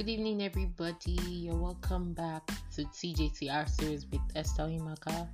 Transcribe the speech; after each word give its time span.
Good 0.00 0.08
evening, 0.08 0.42
everybody. 0.42 1.18
You're 1.28 1.54
welcome 1.54 2.14
back 2.14 2.46
to 2.74 2.84
TJTR 2.84 3.68
series 3.68 4.06
with 4.10 4.22
Esther 4.34 4.62
Imaka 4.62 5.28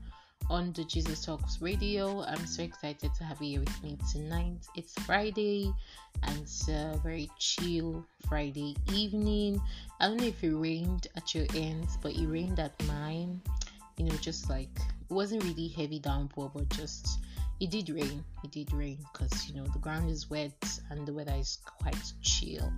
on 0.50 0.73
the 0.73 0.82
Jesus 0.82 1.25
Talks 1.25 1.62
radio. 1.62 2.25
I'm 2.25 2.45
so 2.48 2.64
excited 2.64 3.14
to 3.14 3.23
have 3.23 3.41
you 3.41 3.48
here 3.50 3.61
with 3.61 3.82
me 3.84 3.96
tonight. 4.11 4.66
It's 4.75 4.93
Friday 5.05 5.73
and 6.25 6.39
it's 6.39 6.68
a 6.68 7.00
very 7.05 7.30
chill 7.39 8.05
Friday 8.29 8.75
evening. 8.93 9.62
I 10.00 10.09
don't 10.09 10.16
know 10.16 10.27
if 10.27 10.43
it 10.43 10.52
rained 10.52 11.07
at 11.14 11.33
your 11.33 11.46
ends, 11.55 11.96
but 12.03 12.17
it 12.17 12.27
rained 12.27 12.59
at 12.59 12.75
mine. 12.89 13.41
You 13.98 14.07
know, 14.07 14.17
just 14.17 14.51
like 14.51 14.77
it 14.79 15.14
wasn't 15.14 15.45
really 15.45 15.69
heavy 15.69 16.01
downpour, 16.01 16.51
but 16.53 16.69
just 16.71 17.21
it 17.61 17.70
did 17.70 17.88
rain. 17.91 18.25
It 18.45 18.52
did 18.52 18.72
rain 18.72 18.98
because 19.12 19.49
you 19.49 19.54
know 19.54 19.67
the 19.67 19.79
ground 19.79 20.11
is 20.11 20.29
wet 20.29 20.53
and 20.90 21.07
the 21.07 21.12
weather 21.12 21.35
is 21.35 21.58
quite 21.64 22.12
chill. 22.22 22.72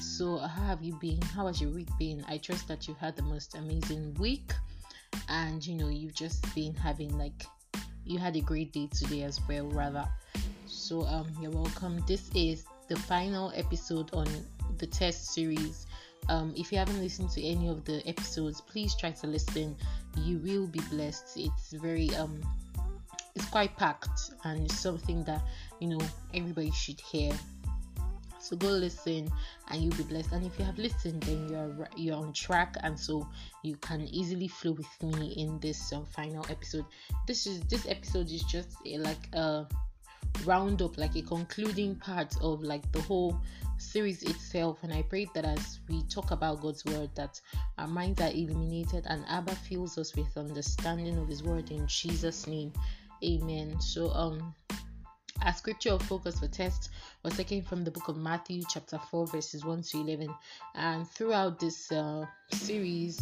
So, 0.00 0.38
how 0.38 0.62
have 0.66 0.82
you 0.82 0.94
been? 1.00 1.20
How 1.22 1.46
has 1.46 1.60
your 1.60 1.70
week 1.70 1.88
been? 1.98 2.24
I 2.28 2.38
trust 2.38 2.68
that 2.68 2.88
you 2.88 2.94
had 2.94 3.16
the 3.16 3.22
most 3.22 3.54
amazing 3.54 4.14
week 4.14 4.52
and 5.28 5.64
you 5.64 5.74
know, 5.74 5.88
you've 5.88 6.14
just 6.14 6.52
been 6.54 6.74
having 6.74 7.16
like 7.18 7.44
you 8.04 8.18
had 8.18 8.36
a 8.36 8.40
great 8.40 8.72
day 8.72 8.88
today 8.92 9.22
as 9.22 9.40
well, 9.48 9.66
rather. 9.68 10.06
So, 10.66 11.02
um, 11.02 11.26
you're 11.40 11.50
welcome. 11.50 12.02
This 12.06 12.30
is 12.34 12.64
the 12.88 12.96
final 12.96 13.52
episode 13.54 14.12
on 14.12 14.26
the 14.78 14.86
test 14.86 15.32
series. 15.32 15.86
Um, 16.28 16.54
if 16.56 16.72
you 16.72 16.78
haven't 16.78 17.00
listened 17.00 17.30
to 17.30 17.42
any 17.42 17.68
of 17.68 17.84
the 17.84 18.02
episodes, 18.06 18.60
please 18.60 18.94
try 18.94 19.10
to 19.10 19.26
listen. 19.26 19.76
You 20.18 20.38
will 20.38 20.66
be 20.66 20.80
blessed. 20.90 21.36
It's 21.36 21.72
very 21.72 22.14
um 22.16 22.40
it's 23.34 23.46
quite 23.46 23.76
packed 23.76 24.30
and 24.44 24.64
it's 24.64 24.78
something 24.78 25.24
that 25.24 25.42
you 25.80 25.88
know 25.88 26.00
everybody 26.32 26.70
should 26.70 27.00
hear. 27.00 27.32
So 28.38 28.56
go 28.56 28.68
listen 28.68 29.30
and 29.70 29.82
you'll 29.82 29.94
be 29.96 30.02
blessed. 30.02 30.32
And 30.32 30.44
if 30.44 30.58
you 30.58 30.64
have 30.66 30.78
listened 30.78 31.22
then 31.22 31.48
you're 31.48 31.88
you're 31.96 32.16
on 32.16 32.32
track 32.32 32.76
and 32.82 32.98
so 32.98 33.26
you 33.62 33.76
can 33.76 34.02
easily 34.02 34.48
flow 34.48 34.72
with 34.72 35.02
me 35.02 35.34
in 35.36 35.58
this 35.60 35.92
uh, 35.92 36.02
final 36.14 36.44
episode. 36.50 36.84
This 37.26 37.46
is 37.46 37.60
this 37.62 37.86
episode 37.88 38.30
is 38.30 38.42
just 38.44 38.76
a, 38.86 38.98
like 38.98 39.34
a 39.34 39.66
roundup 40.44 40.98
like 40.98 41.14
a 41.16 41.22
concluding 41.22 41.94
part 41.96 42.34
of 42.40 42.60
like 42.60 42.90
the 42.92 43.00
whole 43.02 43.40
series 43.78 44.22
itself. 44.22 44.78
And 44.82 44.92
i 44.92 45.02
pray 45.02 45.26
that 45.34 45.44
as 45.44 45.80
we 45.88 46.02
talk 46.02 46.30
about 46.30 46.60
god's 46.60 46.84
word 46.84 47.10
that 47.14 47.40
our 47.78 47.86
minds 47.88 48.20
are 48.20 48.30
illuminated 48.30 49.04
and 49.06 49.24
abba 49.28 49.54
fills 49.54 49.96
us 49.96 50.14
with 50.14 50.36
understanding 50.36 51.16
of 51.18 51.28
his 51.28 51.42
word 51.42 51.70
in 51.70 51.86
jesus 51.86 52.46
name 52.46 52.72
amen 53.24 53.80
so 53.80 54.10
um 54.10 54.54
our 55.42 55.52
scripture 55.52 55.90
of 55.90 56.02
focus 56.02 56.38
for 56.38 56.48
test 56.48 56.90
was 57.22 57.36
taken 57.36 57.60
from 57.60 57.84
the 57.84 57.90
book 57.90 58.08
of 58.08 58.16
Matthew, 58.16 58.62
chapter 58.68 58.98
4, 59.10 59.26
verses 59.26 59.64
1 59.64 59.82
to 59.82 59.98
11. 59.98 60.34
And 60.74 61.08
throughout 61.08 61.58
this 61.58 61.90
uh, 61.92 62.24
series, 62.52 63.20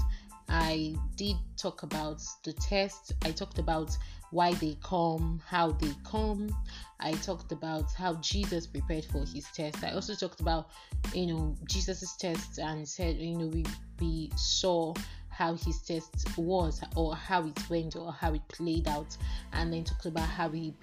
I 0.48 0.94
did 1.16 1.36
talk 1.56 1.82
about 1.82 2.22
the 2.44 2.52
test. 2.52 3.12
I 3.24 3.30
talked 3.30 3.58
about 3.58 3.96
why 4.30 4.52
they 4.54 4.76
come, 4.82 5.40
how 5.46 5.72
they 5.72 5.92
come. 6.04 6.54
I 7.00 7.12
talked 7.12 7.52
about 7.52 7.92
how 7.92 8.14
Jesus 8.16 8.66
prepared 8.66 9.04
for 9.06 9.20
his 9.20 9.46
test. 9.54 9.82
I 9.82 9.92
also 9.92 10.14
talked 10.14 10.40
about, 10.40 10.70
you 11.14 11.26
know, 11.26 11.56
Jesus's 11.64 12.14
test 12.18 12.58
and 12.58 12.86
said, 12.86 13.16
you 13.16 13.36
know, 13.36 13.46
we, 13.46 13.64
we 14.00 14.30
saw 14.36 14.94
how 15.32 15.54
his 15.54 15.80
test 15.80 16.36
was 16.36 16.80
or 16.94 17.16
how 17.16 17.44
it 17.44 17.70
went 17.70 17.96
or 17.96 18.12
how 18.12 18.34
it 18.34 18.46
played 18.48 18.86
out 18.86 19.16
and 19.52 19.72
then 19.72 19.82
talked 19.82 20.06
about 20.06 20.28
how 20.28 20.48
he, 20.48 20.74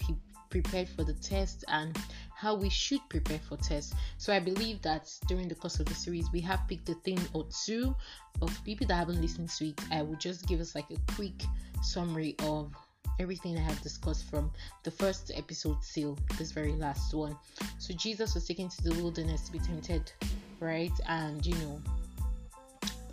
prepared 0.49 0.89
for 0.89 1.03
the 1.03 1.13
test 1.13 1.63
and 1.67 1.95
how 2.35 2.55
we 2.55 2.69
should 2.69 3.01
prepare 3.07 3.37
for 3.47 3.55
tests. 3.57 3.93
So 4.17 4.33
I 4.33 4.39
believe 4.39 4.81
that 4.81 5.13
during 5.27 5.47
the 5.47 5.53
course 5.53 5.79
of 5.79 5.85
the 5.85 5.93
series, 5.93 6.31
we 6.31 6.41
have 6.41 6.67
picked 6.67 6.89
a 6.89 6.95
thing 6.95 7.19
or 7.33 7.45
two. 7.65 7.95
For 8.39 8.49
people 8.65 8.87
that 8.87 8.95
haven't 8.95 9.21
listened 9.21 9.49
to 9.49 9.67
it, 9.67 9.79
I 9.91 10.01
will 10.01 10.15
just 10.15 10.47
give 10.47 10.59
us 10.59 10.73
like 10.73 10.89
a 10.89 11.13
quick 11.13 11.43
summary 11.83 12.35
of 12.39 12.73
everything 13.19 13.57
I 13.57 13.61
have 13.61 13.79
discussed 13.81 14.29
from 14.29 14.49
the 14.83 14.91
first 14.91 15.31
episode 15.35 15.77
till 15.93 16.17
this 16.37 16.51
very 16.51 16.73
last 16.73 17.13
one. 17.13 17.35
So 17.77 17.93
Jesus 17.93 18.33
was 18.33 18.47
taken 18.47 18.69
to 18.69 18.83
the 18.83 18.95
wilderness 18.95 19.41
to 19.43 19.51
be 19.51 19.59
tempted, 19.59 20.11
right? 20.59 20.91
And 21.07 21.45
you 21.45 21.53
know, 21.55 21.81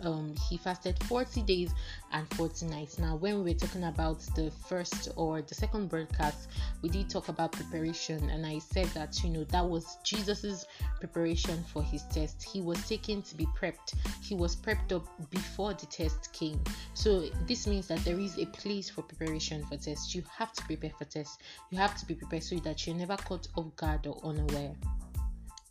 um, 0.03 0.35
he 0.49 0.57
fasted 0.57 1.01
40 1.03 1.41
days 1.43 1.71
and 2.11 2.27
40 2.35 2.67
nights. 2.67 2.99
Now, 2.99 3.15
when 3.15 3.43
we 3.43 3.51
were 3.51 3.57
talking 3.57 3.83
about 3.83 4.19
the 4.35 4.51
first 4.67 5.09
or 5.15 5.41
the 5.41 5.55
second 5.55 5.89
broadcast, 5.89 6.49
we 6.81 6.89
did 6.89 7.09
talk 7.09 7.29
about 7.29 7.51
preparation, 7.51 8.29
and 8.29 8.45
I 8.45 8.59
said 8.59 8.87
that 8.87 9.23
you 9.23 9.29
know 9.29 9.43
that 9.45 9.67
was 9.67 9.97
Jesus's 10.03 10.65
preparation 10.99 11.63
for 11.71 11.83
his 11.83 12.03
test. 12.11 12.43
He 12.43 12.61
was 12.61 12.87
taken 12.87 13.21
to 13.23 13.35
be 13.35 13.45
prepped, 13.57 13.95
he 14.21 14.35
was 14.35 14.55
prepped 14.55 14.91
up 14.91 15.07
before 15.29 15.73
the 15.73 15.85
test 15.87 16.31
came. 16.33 16.61
So, 16.93 17.29
this 17.47 17.67
means 17.67 17.87
that 17.87 18.03
there 18.05 18.19
is 18.19 18.37
a 18.37 18.45
place 18.47 18.89
for 18.89 19.01
preparation 19.01 19.65
for 19.65 19.77
tests. 19.77 20.13
You 20.13 20.23
have 20.37 20.53
to 20.53 20.63
prepare 20.65 20.91
for 20.97 21.05
tests, 21.05 21.37
you 21.71 21.77
have 21.77 21.97
to 21.97 22.05
be 22.05 22.15
prepared 22.15 22.43
so 22.43 22.55
that 22.57 22.85
you're 22.85 22.95
never 22.95 23.17
caught 23.17 23.47
off 23.55 23.75
guard 23.75 24.07
or 24.07 24.19
unaware. 24.23 24.75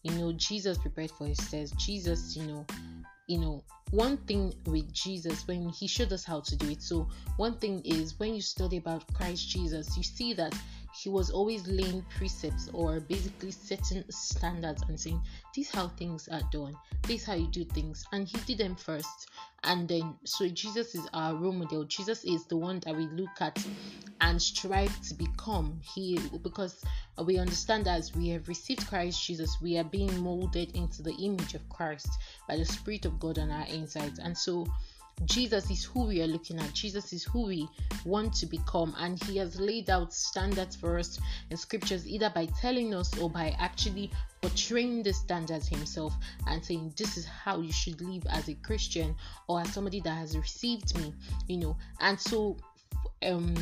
You 0.03 0.12
know, 0.12 0.32
Jesus 0.32 0.78
prepared 0.78 1.10
for 1.10 1.26
his 1.26 1.38
test. 1.38 1.76
Jesus, 1.78 2.36
you 2.36 2.47
know, 2.47 2.66
you 3.26 3.38
know 3.38 3.65
one 3.92 4.16
thing 4.19 4.52
with 4.66 4.92
jesus 4.92 5.47
when 5.47 5.69
he 5.69 5.86
showed 5.86 6.12
us 6.12 6.24
how 6.24 6.41
to 6.41 6.56
do 6.56 6.70
it. 6.70 6.82
So 6.82 7.08
one 7.36 7.54
thing 7.54 7.82
is 7.84 8.19
when 8.19 8.34
you 8.34 8.42
study 8.42 8.78
about 8.78 9.04
christ 9.14 9.48
jesus 9.48 9.97
you 9.97 10.02
see 10.02 10.34
that 10.34 10.54
he 11.03 11.09
was 11.09 11.31
always 11.31 11.67
laying 11.67 12.03
precepts 12.17 12.69
or 12.73 13.01
basically 13.01 13.51
setting 13.51 14.05
standards 14.11 14.83
and 14.89 14.99
saying 14.99 15.21
this 15.55 15.71
how 15.71 15.89
things 15.89 16.29
are 16.29 16.43
done. 16.51 16.77
This 17.03 17.25
how 17.25 17.34
you 17.34 17.49
do 17.49 17.65
things. 17.65 18.05
And 18.12 18.27
he 18.27 18.39
did 18.47 18.59
them 18.59 18.77
first. 18.77 19.29
And 19.65 19.89
then 19.89 20.15
so 20.25 20.49
jesus 20.49 20.95
is 20.95 21.07
our 21.12 21.34
role 21.34 21.53
model. 21.53 21.84
Jesus 21.84 22.25
is 22.25 22.47
the 22.47 22.57
one 22.57 22.81
that 22.81 22.97
we 22.97 23.07
look 23.09 23.41
at 23.41 23.65
and 24.21 24.41
strive 24.41 25.01
to 25.03 25.15
become 25.15 25.79
he 25.95 26.19
because 26.43 26.83
we 27.25 27.39
understand 27.39 27.84
that 27.84 27.99
as 27.99 28.15
we 28.15 28.28
have 28.28 28.49
received 28.49 28.87
christ 28.87 29.23
jesus 29.23 29.59
we 29.61 29.77
are 29.77 29.84
being 29.84 30.15
molded 30.21 30.75
into 30.75 31.03
the 31.03 31.13
image 31.15 31.55
of 31.55 31.69
christ 31.69 32.09
by 32.49 32.57
the 32.57 32.65
spirit 32.65 33.05
of 33.05 33.21
god 33.21 33.39
on 33.39 33.51
our 33.51 33.67
inside 33.67 34.13
and 34.23 34.37
so 34.37 34.67
Jesus 35.25 35.71
is 35.71 35.82
who 35.82 36.06
we 36.06 36.22
are 36.22 36.27
looking 36.27 36.59
at. 36.59 36.72
Jesus 36.75 37.12
is 37.12 37.25
who 37.25 37.47
we 37.47 37.69
want 38.04 38.34
to 38.34 38.47
become, 38.47 38.94
and 38.99 39.22
He 39.25 39.38
has 39.38 39.59
laid 39.59 39.88
out 39.88 40.12
standards 40.12 40.77
for 40.77 40.99
us 40.99 41.19
in 41.50 41.56
scriptures, 41.56 42.06
either 42.06 42.31
by 42.34 42.47
telling 42.60 42.94
us 42.94 43.16
or 43.19 43.31
by 43.31 43.56
actually 43.59 44.10
portraying 44.43 45.03
the 45.03 45.12
standards 45.12 45.69
Himself 45.69 46.15
and 46.47 46.62
saying, 46.62 46.93
This 46.97 47.16
is 47.16 47.25
how 47.27 47.60
you 47.60 47.72
should 47.72 48.00
live 48.03 48.27
as 48.31 48.49
a 48.49 48.54
Christian 48.54 49.16
or 49.49 49.60
as 49.60 49.72
somebody 49.72 50.00
that 50.00 50.15
has 50.15 50.37
received 50.37 50.97
me, 50.99 51.15
you 51.48 51.56
know. 51.56 51.77
And 52.00 52.21
so, 52.21 52.59
um, 53.22 53.54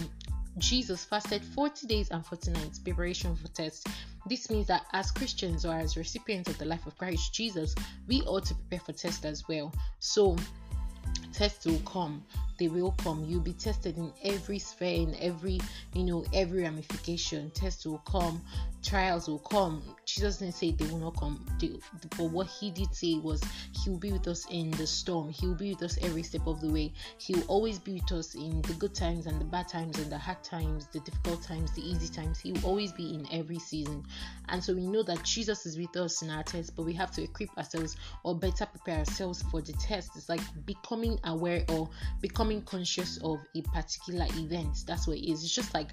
Jesus 0.59 1.05
fasted 1.05 1.43
40 1.43 1.87
days 1.87 2.11
and 2.11 2.25
40 2.25 2.53
nights 2.53 2.79
preparation 2.79 3.35
for 3.35 3.49
test. 3.49 3.89
This 4.27 4.51
means 4.51 4.67
that 4.69 4.87
as 4.93 5.11
Christians 5.11 5.65
or 5.65 5.75
as 5.75 5.97
recipients 5.97 6.49
of 6.49 6.59
the 6.59 6.65
life 6.65 6.87
of 6.87 6.97
Christ 6.97 7.35
Jesus, 7.35 7.75
we 8.07 8.23
ought 8.23 8.45
to 8.47 8.55
prepare 8.55 8.81
for 8.81 8.93
test 8.93 9.25
as 9.25 9.47
well. 9.49 9.73
So, 9.99 10.37
tests 11.35 11.67
will 11.67 11.81
come. 11.81 12.23
They 12.59 12.69
will 12.69 12.93
come. 12.93 13.25
You'll 13.25 13.41
be 13.41 13.53
tested 13.53 13.99
in 13.99 14.13
every 14.23 14.61
sphere 14.61 14.95
in 14.95 15.17
every 15.21 15.61
you 15.93 16.05
know 16.05 16.25
every 16.33 16.63
ramification. 16.63 17.51
Tests 17.51 17.85
will 17.85 17.99
come. 17.99 18.41
Trials 18.83 19.29
will 19.29 19.41
come. 19.41 19.83
Jesus 20.05 20.39
didn't 20.39 20.55
say 20.55 20.71
they 20.71 20.87
will 20.87 20.99
not 20.99 21.17
come. 21.17 21.45
They, 21.59 21.73
but 22.17 22.31
what 22.31 22.47
he 22.47 22.71
did 22.71 22.95
say 22.95 23.17
was 23.17 23.43
he 23.73 23.91
will 23.91 23.99
be 23.99 24.13
with 24.13 24.29
us 24.29 24.47
in 24.51 24.71
the 24.73 24.87
storm. 24.87 25.31
He 25.31 25.47
will 25.47 25.55
be 25.55 25.71
with 25.73 25.83
us 25.83 25.99
every 26.03 26.23
step 26.23 26.47
of 26.47 26.61
the 26.61 26.69
way. 26.69 26.93
He 27.19 27.35
will 27.35 27.45
always 27.49 27.79
be 27.79 27.95
with 27.95 28.13
us 28.13 28.35
in 28.35 28.63
the 28.63 28.75
good 28.75 28.95
times 28.95 29.27
and 29.27 29.41
the 29.41 29.45
bad 29.47 29.69
times 29.69 29.99
and 29.99 30.13
the 30.13 30.19
hard 30.19 30.43
times 30.45 30.87
the 30.93 31.01
difficult 31.01 31.43
times 31.43 31.73
the 31.73 31.83
easy 31.83 32.13
times. 32.13 32.39
He 32.39 32.53
will 32.53 32.67
always 32.67 32.93
be 32.93 33.15
in 33.15 33.27
every 33.33 33.59
season. 33.59 34.05
And 34.49 34.63
so 34.63 34.75
we 34.75 34.87
know 34.87 35.03
that 35.03 35.25
jesus 35.25 35.67
is 35.67 35.79
with 35.79 35.97
us 35.97 36.23
in 36.23 36.31
our 36.31 36.43
tests 36.43 36.71
but 36.71 36.85
we 36.85 36.93
have 36.93 37.11
to 37.13 37.23
equip 37.23 37.57
ourselves 37.57 37.97
or 38.23 38.35
better 38.35 38.67
prepare 38.67 38.99
ourselves 38.99 39.43
for 39.51 39.61
the 39.61 39.73
test. 39.75 40.11
It's 40.17 40.29
like 40.29 40.41
becoming 40.67 41.19
aware 41.27 41.65
or 41.69 41.89
becoming 42.21 42.63
conscious 42.63 43.19
of 43.19 43.39
a 43.55 43.63
particular 43.63 44.27
event. 44.35 44.85
That's 44.87 45.07
what 45.07 45.17
it 45.17 45.31
is. 45.31 45.43
It's 45.45 45.55
just 45.55 45.75
like, 45.75 45.89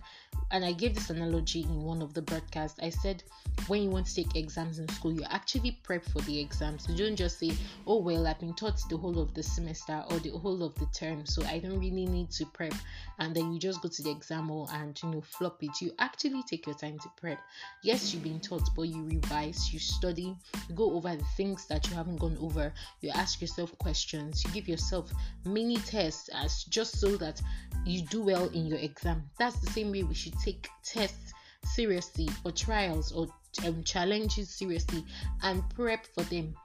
and 0.52 0.66
I 0.66 0.74
gave 0.74 0.96
this 0.96 1.10
analogy 1.10 1.62
in 1.62 1.84
one 1.84 2.02
of 2.02 2.14
the 2.14 2.22
broadcasts. 2.22 2.80
I 2.82 2.90
said, 2.90 3.24
when 3.68 3.84
you 3.84 3.90
want 3.90 4.06
to 4.08 4.16
take 4.16 4.36
exams 4.36 4.80
in 4.80 4.88
school, 4.90 5.14
you 5.14 5.24
actually 5.30 5.80
prep 5.84 6.04
for 6.04 6.20
the 6.22 6.40
exams. 6.40 6.88
You 6.90 6.96
don't 6.96 7.16
just 7.16 7.40
say, 7.40 7.54
oh, 7.88 8.00
well, 8.00 8.28
I've 8.28 8.40
been 8.40 8.54
taught 8.54 8.82
the 8.90 8.98
whole 8.98 9.20
of 9.20 9.34
the 9.34 9.44
semester 9.44 10.04
or 10.10 10.20
the 10.20 10.32
whole 10.32 10.64
of 10.64 10.76
the 10.76 10.88
term, 10.88 11.26
so 11.26 11.44
I 11.46 11.60
don't 11.60 11.80
really 11.80 12.06
need 12.06 12.32
to 12.32 12.46
prep. 12.48 12.74
And 13.20 13.34
then 13.34 13.54
you 13.54 13.60
just 13.60 13.82
go 13.82 13.90
to 13.90 14.04
the 14.04 14.12
exam 14.12 14.50
hall 14.50 14.70
and, 14.74 15.00
you 15.02 15.10
know, 15.10 15.22
flop 15.22 15.64
it. 15.64 15.82
You 15.82 15.94
actually 16.00 16.44
take 16.44 16.66
your 16.66 16.76
time 16.76 17.00
to 17.00 17.10
prep. 17.16 17.40
Yes, 17.82 18.14
you've 18.14 18.24
been 18.24 18.42
taught, 18.42 18.70
but 18.76 18.84
you 18.84 19.06
revise, 19.06 19.72
you 19.74 19.80
study, 19.80 20.36
you 20.68 20.76
go 20.76 20.94
over 20.94 21.16
the 21.16 21.26
things 21.38 21.66
that 21.68 21.88
you 21.90 21.96
haven't 21.96 22.18
gone 22.18 22.38
over, 22.42 22.74
you 23.00 23.10
ask 23.12 23.40
yourself 23.42 23.78
questions, 23.78 24.44
you 24.44 24.52
give 24.52 24.68
yourself 24.68 25.12
mini 25.46 25.78
tests 25.78 26.30
as 26.34 26.66
just 26.66 27.00
so 27.00 27.16
that 27.18 27.42
you 27.86 28.02
do 28.02 28.22
well 28.22 28.50
in 28.50 28.66
your 28.66 28.80
exam. 28.80 29.24
That's 29.40 29.60
the 29.60 29.72
same 29.72 29.92
way 29.92 30.04
we 30.04 30.14
should 30.22 30.40
take 30.40 30.68
tests 30.84 31.34
seriously 31.66 32.30
or 32.44 32.52
trials 32.52 33.12
or 33.12 33.28
um, 33.66 33.84
challenges 33.84 34.50
seriously 34.50 35.04
and 35.44 35.64
prep 35.72 36.06
for 36.16 36.24
them. 36.24 36.56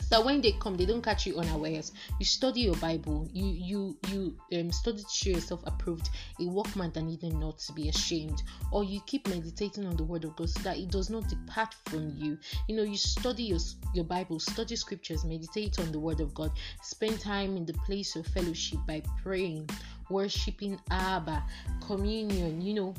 So 0.00 0.24
when 0.24 0.42
they 0.42 0.52
come 0.52 0.76
they 0.76 0.86
don't 0.86 1.02
catch 1.02 1.26
you 1.26 1.38
unawares. 1.38 1.92
You 2.18 2.26
study 2.26 2.60
your 2.62 2.76
bible. 2.76 3.26
You 3.32 3.46
you 3.46 3.96
you 4.10 4.36
um 4.52 4.70
study 4.70 4.98
to 4.98 5.08
show 5.08 5.30
yourself 5.30 5.62
approved. 5.64 6.10
A 6.40 6.46
workman 6.46 6.92
that 6.92 7.02
needed 7.02 7.32
not 7.34 7.58
to 7.60 7.72
be 7.72 7.88
ashamed. 7.88 8.42
Or 8.70 8.84
you 8.84 9.00
keep 9.06 9.26
meditating 9.28 9.86
on 9.86 9.96
the 9.96 10.04
word 10.04 10.24
of 10.24 10.36
god 10.36 10.50
so 10.50 10.60
that 10.60 10.76
it 10.76 10.90
does 10.90 11.10
not 11.10 11.28
depart 11.28 11.74
from 11.86 12.12
you. 12.16 12.38
You 12.68 12.76
know 12.76 12.82
you 12.82 12.98
study 12.98 13.44
your 13.44 13.60
your 13.94 14.04
bible 14.04 14.40
study 14.40 14.76
scriptures 14.76 15.24
meditate 15.24 15.78
on 15.78 15.90
the 15.90 15.98
word 15.98 16.20
of 16.20 16.34
god 16.34 16.52
spend 16.82 17.20
time 17.20 17.56
in 17.56 17.64
the 17.64 17.74
place 17.86 18.16
of 18.16 18.26
fellowship 18.26 18.80
by 18.86 19.02
praying 19.22 19.68
worshiping 20.08 20.78
abba 20.90 21.42
communion 21.86 22.60
you 22.60 22.74
know 22.74 22.94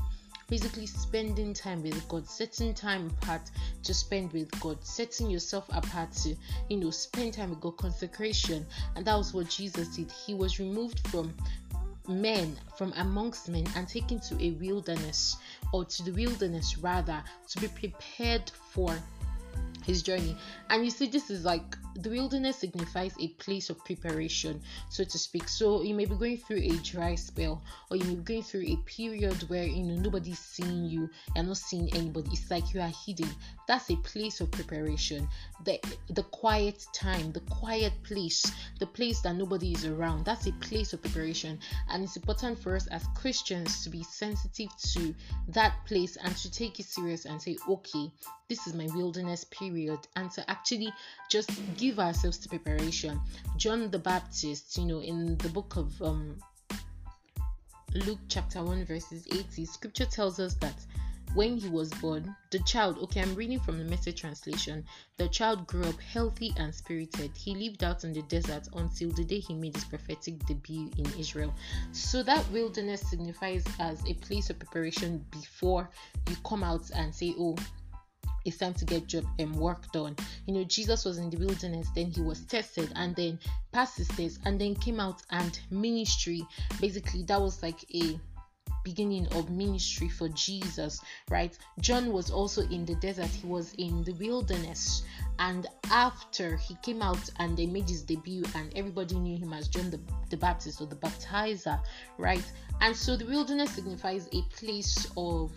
basically 0.47 0.85
spending 0.85 1.53
time 1.53 1.81
with 1.81 2.07
God, 2.07 2.27
setting 2.27 2.73
time 2.73 3.11
apart 3.21 3.41
to 3.83 3.93
spend 3.93 4.31
with 4.31 4.51
God, 4.59 4.77
setting 4.83 5.29
yourself 5.29 5.65
apart 5.73 6.11
to, 6.23 6.35
you 6.69 6.77
know, 6.77 6.91
spend 6.91 7.33
time 7.33 7.49
with 7.49 7.61
God, 7.61 7.77
consecration. 7.77 8.65
And 8.95 9.05
that 9.05 9.17
was 9.17 9.33
what 9.33 9.49
Jesus 9.49 9.95
did. 9.95 10.11
He 10.11 10.33
was 10.33 10.59
removed 10.59 11.07
from 11.07 11.33
men 12.07 12.55
from 12.77 12.93
amongst 12.97 13.49
men 13.49 13.65
and 13.75 13.87
taken 13.87 14.19
to 14.19 14.39
a 14.39 14.51
wilderness 14.51 15.37
or 15.73 15.83
to 15.83 16.03
the 16.03 16.11
wilderness 16.11 16.77
rather 16.77 17.23
to 17.47 17.59
be 17.59 17.67
prepared 17.67 18.51
for 18.69 18.95
his 19.83 20.03
journey. 20.03 20.37
And 20.69 20.85
you 20.85 20.91
see, 20.91 21.07
this 21.07 21.29
is 21.29 21.45
like 21.45 21.75
the 21.95 22.09
wilderness 22.09 22.57
signifies 22.57 23.13
a 23.19 23.29
place 23.29 23.69
of 23.69 23.83
preparation, 23.85 24.61
so 24.89 25.03
to 25.03 25.17
speak. 25.17 25.47
So 25.47 25.81
you 25.81 25.93
may 25.93 26.05
be 26.05 26.15
going 26.15 26.37
through 26.37 26.57
a 26.57 26.77
dry 26.77 27.15
spell, 27.15 27.61
or 27.89 27.97
you 27.97 28.03
may 28.03 28.15
be 28.15 28.23
going 28.23 28.43
through 28.43 28.65
a 28.67 28.75
period 28.85 29.49
where 29.49 29.63
you 29.63 29.83
know 29.83 29.95
nobody's 29.95 30.39
seeing 30.39 30.85
you, 30.85 31.09
you're 31.35 31.45
not 31.45 31.57
seeing 31.57 31.93
anybody. 31.95 32.29
It's 32.33 32.51
like 32.51 32.73
you 32.73 32.81
are 32.81 32.91
hidden. 33.05 33.29
That's 33.67 33.89
a 33.89 33.95
place 33.97 34.41
of 34.41 34.51
preparation. 34.51 35.27
The 35.63 35.79
the 36.09 36.23
quiet 36.23 36.85
time, 36.93 37.31
the 37.31 37.39
quiet 37.41 37.93
place, 38.03 38.51
the 38.79 38.87
place 38.87 39.21
that 39.21 39.35
nobody 39.35 39.73
is 39.73 39.85
around. 39.85 40.25
That's 40.25 40.47
a 40.47 40.53
place 40.53 40.93
of 40.93 41.01
preparation. 41.01 41.59
And 41.89 42.03
it's 42.03 42.17
important 42.17 42.59
for 42.59 42.75
us 42.75 42.87
as 42.87 43.05
Christians 43.15 43.83
to 43.83 43.89
be 43.89 44.03
sensitive 44.03 44.69
to 44.93 45.15
that 45.49 45.73
place 45.85 46.17
and 46.17 46.35
to 46.37 46.51
take 46.51 46.79
it 46.79 46.85
serious 46.85 47.25
and 47.25 47.41
say, 47.41 47.57
okay, 47.69 48.11
this 48.47 48.67
is 48.67 48.75
my 48.75 48.87
wilderness 48.93 49.43
period, 49.45 49.99
and 50.15 50.29
to 50.31 50.49
actually 50.49 50.93
just 51.29 51.49
give 51.77 51.84
ourselves 51.93 52.37
to 52.39 52.49
preparation. 52.49 53.19
John 53.57 53.91
the 53.91 53.99
Baptist, 53.99 54.77
you 54.77 54.85
know, 54.85 54.99
in 54.99 55.37
the 55.37 55.49
book 55.49 55.75
of 55.75 56.01
um, 56.01 56.37
Luke 57.93 58.19
chapter 58.27 58.63
1, 58.63 58.85
verses 58.85 59.27
80, 59.31 59.65
scripture 59.65 60.05
tells 60.05 60.39
us 60.39 60.55
that 60.55 60.75
when 61.33 61.57
he 61.57 61.69
was 61.69 61.89
born, 61.95 62.35
the 62.51 62.59
child, 62.59 62.97
okay, 63.03 63.21
I'm 63.21 63.35
reading 63.35 63.59
from 63.59 63.77
the 63.77 63.83
message 63.83 64.21
translation, 64.21 64.85
the 65.17 65.27
child 65.27 65.67
grew 65.67 65.83
up 65.83 65.99
healthy 65.99 66.53
and 66.57 66.73
spirited. 66.73 67.31
He 67.35 67.53
lived 67.55 67.83
out 67.83 68.03
in 68.03 68.13
the 68.13 68.21
desert 68.23 68.69
until 68.73 69.11
the 69.11 69.23
day 69.23 69.39
he 69.39 69.53
made 69.53 69.75
his 69.75 69.83
prophetic 69.85 70.45
debut 70.45 70.89
in 70.97 71.05
Israel. 71.19 71.53
So 71.91 72.23
that 72.23 72.49
wilderness 72.51 73.01
signifies 73.01 73.65
as 73.79 74.01
a 74.05 74.13
place 74.13 74.49
of 74.49 74.59
preparation 74.59 75.25
before 75.29 75.89
you 76.29 76.37
come 76.45 76.63
out 76.63 76.89
and 76.91 77.13
say, 77.13 77.35
Oh, 77.37 77.57
it's 78.45 78.57
time 78.57 78.73
to 78.75 78.85
get 78.85 79.07
job 79.07 79.25
and 79.39 79.55
work 79.55 79.91
done. 79.91 80.15
You 80.45 80.53
know, 80.53 80.63
Jesus 80.63 81.03
was 81.03 81.17
in 81.17 81.29
the 81.29 81.37
wilderness, 81.37 81.89
then 81.95 82.11
he 82.11 82.21
was 82.21 82.41
tested 82.45 82.91
and 82.95 83.15
then 83.15 83.39
passed 83.71 83.97
his 83.97 84.07
test 84.09 84.39
and 84.45 84.61
then 84.61 84.75
came 84.75 84.99
out 84.99 85.21
and 85.31 85.59
ministry. 85.71 86.45
Basically, 86.79 87.23
that 87.23 87.41
was 87.41 87.61
like 87.61 87.83
a 87.93 88.19
beginning 88.85 89.27
of 89.33 89.49
ministry 89.49 90.07
for 90.07 90.29
Jesus, 90.29 91.01
right? 91.29 91.57
John 91.81 92.13
was 92.13 92.29
also 92.29 92.61
in 92.69 92.85
the 92.85 92.95
desert, 92.95 93.25
he 93.25 93.47
was 93.47 93.73
in 93.73 94.03
the 94.03 94.13
wilderness, 94.13 95.03
and 95.39 95.65
after 95.89 96.55
he 96.55 96.75
came 96.83 97.01
out 97.01 97.29
and 97.39 97.57
they 97.57 97.65
made 97.65 97.89
his 97.89 98.03
debut, 98.03 98.43
and 98.53 98.71
everybody 98.77 99.15
knew 99.15 99.37
him 99.37 99.53
as 99.53 99.67
John 99.67 99.89
the, 99.89 99.99
the 100.29 100.37
Baptist 100.37 100.79
or 100.79 100.87
the 100.87 100.95
baptizer, 100.95 101.81
right? 102.17 102.45
And 102.79 102.95
so 102.95 103.17
the 103.17 103.25
wilderness 103.25 103.71
signifies 103.71 104.29
a 104.31 104.41
place 104.55 105.07
of 105.17 105.51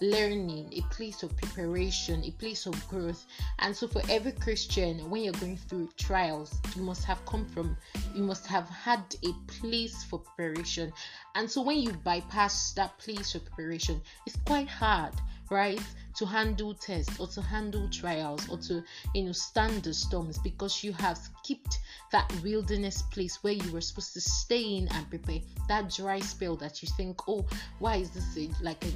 learning, 0.00 0.72
a 0.72 0.80
place 0.94 1.22
of 1.22 1.36
preparation, 1.36 2.24
a 2.24 2.30
place 2.32 2.66
of 2.66 2.88
growth. 2.88 3.26
And 3.58 3.76
so, 3.76 3.86
for 3.86 4.02
every 4.08 4.32
Christian, 4.32 5.10
when 5.10 5.22
you're 5.22 5.32
going 5.34 5.56
through 5.56 5.90
trials, 5.98 6.58
you 6.74 6.82
must 6.82 7.04
have 7.04 7.24
come 7.26 7.44
from, 7.46 7.76
you 8.14 8.22
must 8.22 8.46
have 8.46 8.68
had 8.68 9.02
a 9.24 9.32
place 9.46 10.02
for 10.04 10.18
preparation. 10.18 10.92
And 11.34 11.50
so, 11.50 11.62
when 11.62 11.78
you 11.78 11.92
bypass 11.92 12.72
that 12.72 12.96
place 12.98 13.34
of 13.34 13.44
preparation, 13.44 14.00
it's 14.26 14.36
quite 14.46 14.68
hard, 14.68 15.12
right? 15.50 15.80
To 16.16 16.26
handle 16.26 16.74
tests 16.74 17.20
or 17.20 17.26
to 17.28 17.42
handle 17.42 17.88
trials 17.90 18.48
or 18.48 18.58
to, 18.58 18.82
you 19.14 19.24
know, 19.24 19.32
stand 19.32 19.82
the 19.82 19.92
storms 19.92 20.38
because 20.38 20.82
you 20.82 20.92
have 20.94 21.18
skipped 21.18 21.78
that 22.12 22.32
wilderness 22.42 23.02
place 23.02 23.42
where 23.42 23.52
you 23.52 23.72
were 23.72 23.80
supposed 23.80 24.14
to 24.14 24.20
stay 24.20 24.76
in 24.78 24.88
and 24.88 25.08
prepare 25.08 25.40
that 25.68 25.90
dry 25.90 26.20
spell 26.20 26.56
that 26.56 26.82
you 26.82 26.88
think, 26.96 27.28
oh, 27.28 27.44
why 27.78 27.96
is 27.96 28.10
this 28.10 28.50
like 28.60 28.84
a 28.84 28.88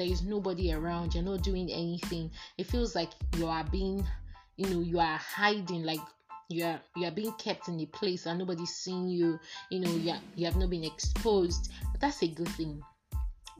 there 0.00 0.08
is 0.08 0.22
nobody 0.22 0.72
around, 0.72 1.14
you're 1.14 1.22
not 1.22 1.42
doing 1.42 1.70
anything. 1.70 2.30
It 2.56 2.64
feels 2.64 2.94
like 2.94 3.10
you 3.36 3.46
are 3.48 3.64
being, 3.64 4.02
you 4.56 4.66
know, 4.70 4.80
you 4.80 4.98
are 4.98 5.18
hiding, 5.18 5.82
like 5.82 6.00
you 6.48 6.64
are 6.64 6.80
you 6.96 7.06
are 7.06 7.10
being 7.10 7.34
kept 7.34 7.68
in 7.68 7.78
a 7.80 7.84
place 7.84 8.24
and 8.24 8.38
nobody's 8.38 8.74
seeing 8.74 9.10
you. 9.10 9.38
You 9.68 9.80
know, 9.80 9.90
you, 9.90 10.12
are, 10.12 10.20
you 10.36 10.46
have 10.46 10.56
not 10.56 10.70
been 10.70 10.84
exposed. 10.84 11.70
But 11.92 12.00
that's 12.00 12.22
a 12.22 12.28
good 12.28 12.48
thing 12.48 12.82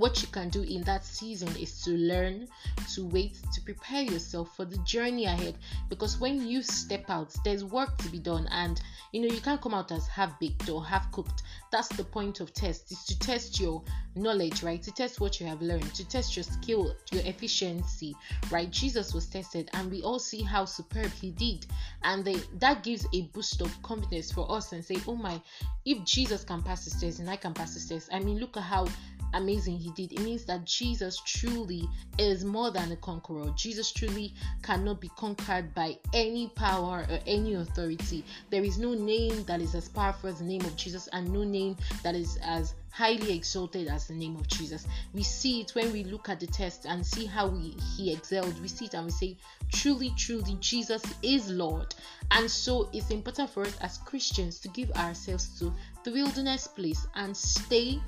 what 0.01 0.23
you 0.23 0.29
can 0.29 0.49
do 0.49 0.63
in 0.63 0.83
that 0.85 1.05
season 1.05 1.55
is 1.57 1.83
to 1.83 1.91
learn, 1.91 2.49
to 2.95 3.05
wait, 3.09 3.39
to 3.53 3.61
prepare 3.61 4.01
yourself 4.03 4.57
for 4.57 4.65
the 4.65 4.79
journey 4.79 5.27
ahead. 5.27 5.59
Because 5.91 6.19
when 6.19 6.47
you 6.47 6.63
step 6.63 7.11
out, 7.11 7.35
there's 7.45 7.65
work 7.65 7.99
to 7.99 8.09
be 8.09 8.19
done, 8.19 8.49
and 8.51 8.81
you 9.13 9.21
know 9.21 9.29
you 9.29 9.43
can't 9.43 9.61
come 9.61 9.75
out 9.75 9.93
as 9.93 10.07
half 10.09 10.41
baked 10.41 10.71
or 10.71 10.83
half 10.83 11.13
cooked. 11.13 11.43
That's 11.71 11.89
the 11.89 12.05
point 12.05 12.41
of 12.41 12.55
test: 12.55 12.91
is 12.91 13.05
to 13.05 13.19
test 13.19 13.61
your 13.61 13.83
knowledge, 14.17 14.63
right? 14.63 14.83
To 14.83 14.91
test 14.91 15.21
what 15.21 15.39
you 15.39 15.47
have 15.47 15.61
learned, 15.61 15.95
to 15.95 16.09
test 16.09 16.35
your 16.35 16.45
skill, 16.45 16.95
your 17.13 17.23
efficiency, 17.27 18.17
right? 18.51 18.71
Jesus 18.71 19.13
was 19.13 19.27
tested, 19.27 19.69
and 19.75 19.91
we 19.91 20.03
all 20.03 20.19
see 20.19 20.43
how 20.43 20.65
superb 20.65 21.13
he 21.13 21.31
did, 21.33 21.67
and 22.05 22.25
they, 22.25 22.37
that 22.55 22.83
gives 22.83 23.07
a 23.13 23.23
boost 23.35 23.61
of 23.61 23.83
confidence 23.83 24.33
for 24.33 24.51
us 24.51 24.73
and 24.73 24.83
say, 24.83 24.97
"Oh 25.07 25.17
my, 25.17 25.39
if 25.85 26.03
Jesus 26.05 26.43
can 26.43 26.63
pass 26.63 26.87
this 26.87 26.99
test, 26.99 27.19
and 27.19 27.29
I 27.29 27.37
can 27.37 27.53
pass 27.53 27.75
this 27.75 27.87
test." 27.87 28.09
I 28.11 28.19
mean, 28.21 28.39
look 28.39 28.57
at 28.57 28.63
how 28.63 28.87
amazing 29.35 29.79
he 29.79 29.90
did. 29.91 30.13
It 30.13 30.21
means 30.21 30.45
that 30.47 30.65
Jesus 30.65 31.21
truly 31.25 31.89
is 32.19 32.45
more 32.45 32.71
than 32.71 32.93
a 32.93 32.97
conqueror. 32.97 33.53
Jesus 33.57 33.93
truly 33.93 34.35
cannot 34.63 35.01
be 35.01 35.11
conquered 35.17 35.75
by 35.75 35.99
any 36.13 36.49
power 36.49 37.07
or 37.09 37.19
any 37.27 37.55
authority. 37.55 38.25
There 38.51 38.65
is 38.65 38.79
no 38.79 38.95
name 38.95 39.45
that 39.45 39.61
is 39.61 39.75
as 39.75 39.89
powerful 39.89 40.31
as 40.31 40.39
the 40.39 40.45
name 40.45 40.63
of 40.63 40.77
Jesus, 40.77 41.09
and 41.13 41.33
no 41.33 41.45
name 41.45 41.77
that 42.03 42.15
is 42.15 42.39
as 42.43 42.75
highly 42.93 43.37
exalted 43.37 43.89
as 43.89 44.09
the 44.09 44.15
name 44.15 44.37
of 44.37 44.47
Jesus. 44.49 44.87
We 45.15 45.23
see 45.23 45.61
it 45.61 45.75
when 45.75 45.93
we 45.93 46.05
look 46.05 46.29
at 46.29 46.41
the 46.41 46.47
test 46.47 46.87
and 46.87 47.07
see 47.07 47.25
how 47.25 47.47
we, 47.47 47.77
he 47.97 48.13
excelled. 48.13 48.61
We 48.61 48.69
see 48.69 48.87
it 48.87 48.95
and 48.95 49.07
we 49.07 49.13
say, 49.13 49.37
truly, 49.73 50.13
truly, 50.17 50.57
Jesus 50.61 51.03
is 51.23 51.51
Lord. 51.51 51.95
And 52.33 52.51
so 52.51 52.89
it's 52.93 53.11
important 53.11 53.51
for 53.51 53.63
us 53.63 53.77
as 53.81 53.99
Christians 53.99 54.59
to 54.61 54.69
give 54.69 54.91
ourselves 54.93 55.59
to 55.61 55.73
the 56.05 56.13
wilderness 56.13 56.67
place 56.67 57.07
and 57.15 57.37
stay, 57.37 58.01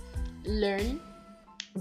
learn, 0.45 1.00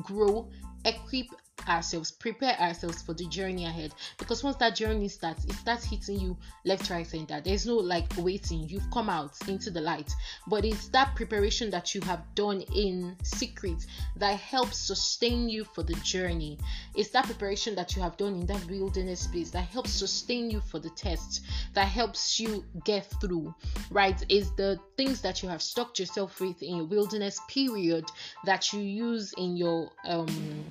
grow, 0.02 0.50
equip 0.86 1.28
ourselves, 1.68 2.12
prepare 2.12 2.60
ourselves 2.60 3.01
for 3.01 3.13
the 3.13 3.25
journey 3.27 3.65
ahead. 3.65 3.94
Because 4.18 4.44
once 4.44 4.58
that 4.58 4.75
journey 4.75 5.08
starts, 5.08 5.46
it 5.46 5.53
starts 5.53 5.86
hitting 5.86 6.20
you 6.20 6.38
left, 6.65 6.89
right, 6.89 7.06
center. 7.06 7.41
There's 7.41 7.65
no 7.65 7.75
like 7.75 8.12
waiting. 8.18 8.68
You've 8.68 8.89
come 8.91 9.10
out 9.10 9.36
into 9.48 9.72
the 9.72 9.82
light. 9.82 10.12
But 10.48 10.65
it's 10.65 10.88
that 10.89 11.15
preparation 11.15 11.70
that 11.72 11.94
you 11.94 12.01
have 12.01 12.24
done 12.36 12.62
in 12.75 13.15
secret 13.24 13.86
that 14.18 14.39
helps 14.39 14.77
sustain 14.77 15.50
you 15.50 15.63
for 15.63 15.84
the 15.84 15.96
journey. 15.96 16.58
It's 16.96 17.10
that 17.10 17.25
preparation 17.25 17.75
that 17.75 17.96
you 17.96 18.01
have 18.01 18.18
done 18.18 18.36
in 18.36 18.46
that 18.48 18.65
wilderness 18.70 19.22
space 19.22 19.51
that 19.51 19.65
helps 19.65 19.91
sustain 19.91 20.50
you 20.50 20.62
for 20.62 20.80
the 20.80 20.89
test, 20.91 21.41
that 21.74 21.88
helps 21.88 22.39
you 22.39 22.65
get 22.86 23.08
through, 23.22 23.53
right? 23.89 24.24
Is 24.30 24.51
the 24.56 24.80
things 24.98 25.22
that 25.22 25.44
you 25.44 25.50
have 25.50 25.62
stocked 25.62 26.00
yourself 26.00 26.39
with 26.39 26.62
in 26.62 26.77
your 26.77 26.86
wilderness 26.86 27.39
period 27.48 28.06
that 28.46 28.74
you 28.74 28.82
use 28.82 29.34
in 29.38 29.58
your 29.58 29.89
um 30.06 30.65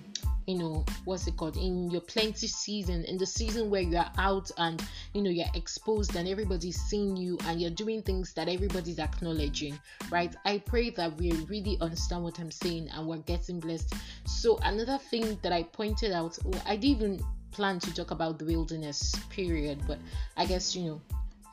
you 0.50 0.59
know 0.59 0.85
what's 1.04 1.26
it 1.26 1.37
called 1.37 1.57
in 1.57 1.90
your 1.90 2.00
plenty 2.00 2.47
season 2.47 3.04
in 3.04 3.16
the 3.16 3.26
season 3.26 3.71
where 3.71 3.83
you 3.83 3.97
are 3.97 4.11
out 4.19 4.50
and 4.59 4.83
you 5.14 5.23
know 5.23 5.30
you're 5.30 5.47
exposed 5.54 6.16
and 6.16 6.28
everybody's 6.28 6.80
seeing 6.80 7.16
you 7.16 7.38
and 7.47 7.61
you're 7.61 7.71
doing 7.71 8.02
things 8.02 8.33
that 8.35 8.49
everybody's 8.49 8.99
acknowledging 8.99 9.78
right? 10.11 10.35
I 10.45 10.59
pray 10.59 10.90
that 10.90 11.16
we 11.16 11.33
really 11.49 11.78
understand 11.80 12.25
what 12.25 12.38
i'm 12.40 12.50
saying 12.50 12.88
and 12.92 13.07
we're 13.07 13.19
getting 13.19 13.61
blessed. 13.61 13.95
So 14.25 14.59
another 14.64 14.99
thing 14.99 15.38
that 15.42 15.52
i 15.52 15.62
pointed 15.62 16.12
out 16.12 16.38
well, 16.45 16.62
i 16.66 16.76
didn't 16.76 16.97
even 16.97 17.25
plan 17.50 17.78
to 17.80 17.95
talk 17.95 18.11
about 18.11 18.38
the 18.38 18.45
wilderness 18.45 19.14
period 19.28 19.83
but 19.87 19.99
i 20.37 20.47
guess 20.47 20.76
you 20.76 20.85
know 20.85 21.00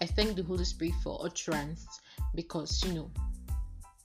i 0.01 0.05
thank 0.05 0.35
the 0.35 0.43
holy 0.43 0.63
spirit 0.63 0.93
for 1.03 1.19
utterance 1.25 2.01
because 2.35 2.83
you 2.85 2.93
know 2.93 3.09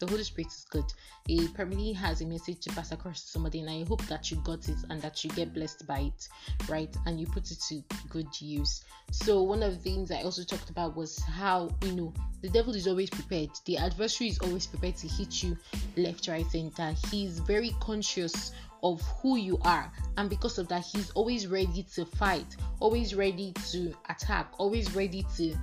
The 0.02 0.08
Holy 0.08 0.24
Spirit 0.24 0.48
is 0.48 0.66
good. 0.68 0.92
He 1.28 1.46
probably 1.46 1.92
has 1.92 2.22
a 2.22 2.26
message 2.26 2.58
to 2.62 2.70
pass 2.70 2.90
across 2.90 3.22
to 3.22 3.28
somebody, 3.28 3.60
and 3.60 3.70
I 3.70 3.84
hope 3.84 4.04
that 4.06 4.32
you 4.32 4.36
got 4.38 4.68
it 4.68 4.78
and 4.90 5.00
that 5.00 5.22
you 5.22 5.30
get 5.30 5.54
blessed 5.54 5.86
by 5.86 6.00
it, 6.00 6.28
right? 6.68 6.92
And 7.06 7.20
you 7.20 7.26
put 7.28 7.52
it 7.52 7.60
to 7.68 7.84
good 8.08 8.26
use. 8.40 8.82
So, 9.12 9.44
one 9.44 9.62
of 9.62 9.70
the 9.70 9.78
things 9.78 10.10
I 10.10 10.22
also 10.22 10.42
talked 10.42 10.70
about 10.70 10.96
was 10.96 11.20
how, 11.20 11.70
you 11.82 11.92
know, 11.92 12.12
the 12.40 12.48
devil 12.48 12.74
is 12.74 12.88
always 12.88 13.10
prepared. 13.10 13.50
The 13.64 13.78
adversary 13.78 14.30
is 14.30 14.40
always 14.40 14.66
prepared 14.66 14.96
to 14.96 15.06
hit 15.06 15.40
you 15.40 15.56
left, 15.96 16.26
right, 16.26 16.50
center. 16.50 16.96
He's 17.08 17.38
very 17.38 17.70
conscious 17.78 18.50
of 18.82 19.00
who 19.22 19.36
you 19.36 19.56
are 19.62 19.92
and 20.16 20.28
because 20.28 20.58
of 20.58 20.66
that 20.66 20.84
he's 20.84 21.12
always 21.12 21.46
ready 21.46 21.86
to 21.94 22.04
fight 22.04 22.56
always 22.80 23.14
ready 23.14 23.52
to 23.70 23.94
attack 24.10 24.50
always 24.58 24.92
ready 24.96 25.24
to 25.36 25.54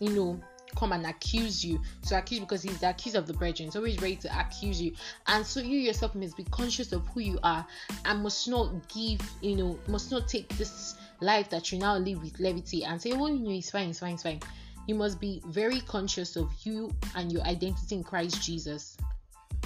you 0.00 0.08
know 0.08 0.40
come 0.76 0.92
and 0.92 1.06
accuse 1.06 1.64
you 1.64 1.80
to 2.08 2.18
accuse 2.18 2.40
because 2.40 2.62
he's 2.62 2.78
the 2.78 2.90
accuser 2.90 3.18
of 3.18 3.26
the 3.26 3.32
brethren. 3.32 3.68
He's 3.68 3.76
always 3.76 4.00
ready 4.00 4.16
to 4.16 4.38
accuse 4.38 4.80
you. 4.80 4.92
And 5.26 5.46
so 5.46 5.60
you 5.60 5.78
yourself 5.78 6.14
must 6.14 6.36
be 6.36 6.44
conscious 6.44 6.92
of 6.92 7.06
who 7.08 7.20
you 7.20 7.38
are 7.42 7.66
and 8.04 8.22
must 8.22 8.48
not 8.48 8.88
give 8.88 9.20
you 9.40 9.56
know 9.56 9.78
must 9.88 10.10
not 10.10 10.28
take 10.28 10.48
this 10.56 10.96
life 11.20 11.48
that 11.50 11.70
you 11.72 11.78
now 11.78 11.96
live 11.96 12.22
with 12.22 12.38
levity 12.40 12.84
and 12.84 13.00
say 13.00 13.12
oh 13.12 13.26
you 13.26 13.38
know 13.38 13.50
it's 13.50 13.70
fine 13.70 13.90
it's 13.90 14.00
fine 14.00 14.14
it's 14.14 14.22
fine. 14.22 14.40
You 14.88 14.96
must 14.96 15.20
be 15.20 15.40
very 15.46 15.80
conscious 15.80 16.34
of 16.36 16.52
you 16.64 16.90
and 17.14 17.30
your 17.30 17.42
identity 17.42 17.96
in 17.96 18.02
christ 18.02 18.42
jesus. 18.42 18.96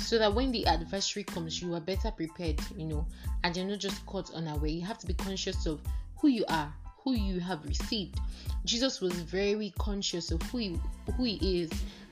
So 0.00 0.18
that 0.18 0.34
when 0.34 0.52
the 0.52 0.66
adversary 0.66 1.24
comes, 1.24 1.62
you 1.62 1.74
are 1.74 1.80
better 1.80 2.10
prepared, 2.10 2.60
you 2.76 2.84
know, 2.84 3.06
and 3.42 3.56
you're 3.56 3.64
not 3.64 3.78
just 3.78 4.04
caught 4.04 4.30
unaware. 4.34 4.68
You 4.68 4.84
have 4.84 4.98
to 4.98 5.06
be 5.06 5.14
conscious 5.14 5.64
of 5.64 5.80
who 6.18 6.28
you 6.28 6.44
are, 6.50 6.72
who 7.06 7.14
you 7.14 7.38
have 7.38 7.64
received. 7.64 8.18
Jesus 8.64 9.00
was 9.00 9.12
very 9.12 9.72
conscious 9.78 10.32
of 10.32 10.42
who 10.42 10.58
he, 10.58 10.80
who 11.16 11.22
he 11.22 11.60
is, 11.62 11.70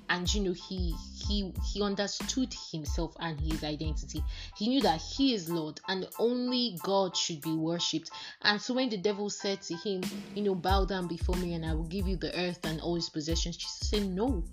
and 0.08 0.32
you 0.32 0.40
know 0.40 0.52
he 0.52 0.94
he 1.26 1.52
he 1.72 1.82
understood 1.82 2.54
himself 2.70 3.16
and 3.18 3.40
his 3.40 3.64
identity. 3.64 4.22
He 4.56 4.68
knew 4.68 4.80
that 4.82 5.00
he 5.00 5.34
is 5.34 5.48
Lord 5.48 5.80
and 5.88 6.06
only 6.20 6.78
God 6.84 7.16
should 7.16 7.40
be 7.40 7.56
worshipped. 7.56 8.12
And 8.42 8.60
so 8.62 8.74
when 8.74 8.88
the 8.88 8.96
devil 8.96 9.28
said 9.30 9.62
to 9.62 9.74
him, 9.74 10.02
you 10.36 10.44
know, 10.44 10.54
bow 10.54 10.84
down 10.84 11.08
before 11.08 11.34
me 11.36 11.54
and 11.54 11.66
I 11.66 11.74
will 11.74 11.88
give 11.88 12.06
you 12.06 12.16
the 12.16 12.38
earth 12.38 12.64
and 12.64 12.80
all 12.80 12.94
its 12.94 13.08
possessions, 13.08 13.56
Jesus 13.56 13.88
said 13.88 14.06
no 14.06 14.44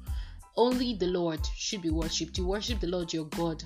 only 0.58 0.96
the 0.96 1.08
Lord 1.08 1.40
should 1.56 1.82
be 1.82 1.92
worshipped. 1.92 2.38
You 2.38 2.48
worship 2.48 2.80
the 2.80 2.88
Lord 2.88 3.14
your 3.14 3.26
God 3.26 3.64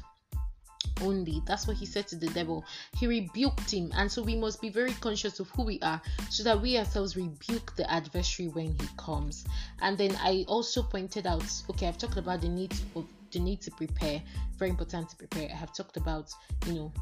only. 1.01 1.41
That's 1.45 1.67
what 1.67 1.77
he 1.77 1.85
said 1.85 2.07
to 2.07 2.15
the 2.15 2.27
devil. 2.27 2.65
He 2.97 3.07
rebuked 3.07 3.71
him, 3.71 3.91
and 3.95 4.11
so 4.11 4.21
we 4.21 4.35
must 4.35 4.61
be 4.61 4.69
very 4.69 4.93
conscious 4.93 5.39
of 5.39 5.49
who 5.51 5.63
we 5.63 5.79
are 5.81 6.01
so 6.29 6.43
that 6.43 6.61
we 6.61 6.77
ourselves 6.77 7.15
rebuke 7.15 7.75
the 7.75 7.89
adversary 7.91 8.49
when 8.49 8.67
he 8.67 8.87
comes. 8.97 9.45
And 9.81 9.97
then 9.97 10.17
I 10.21 10.45
also 10.47 10.83
pointed 10.83 11.27
out 11.27 11.43
okay, 11.69 11.87
I've 11.87 11.97
talked 11.97 12.17
about 12.17 12.41
the 12.41 12.49
need 12.49 12.73
of 12.95 13.05
the 13.31 13.39
need 13.39 13.61
to 13.61 13.71
prepare, 13.71 14.21
very 14.57 14.71
important 14.71 15.09
to 15.09 15.15
prepare. 15.15 15.49
I 15.51 15.55
have 15.55 15.73
talked 15.73 15.97
about 15.97 16.31
you 16.67 16.73
know 16.73 16.93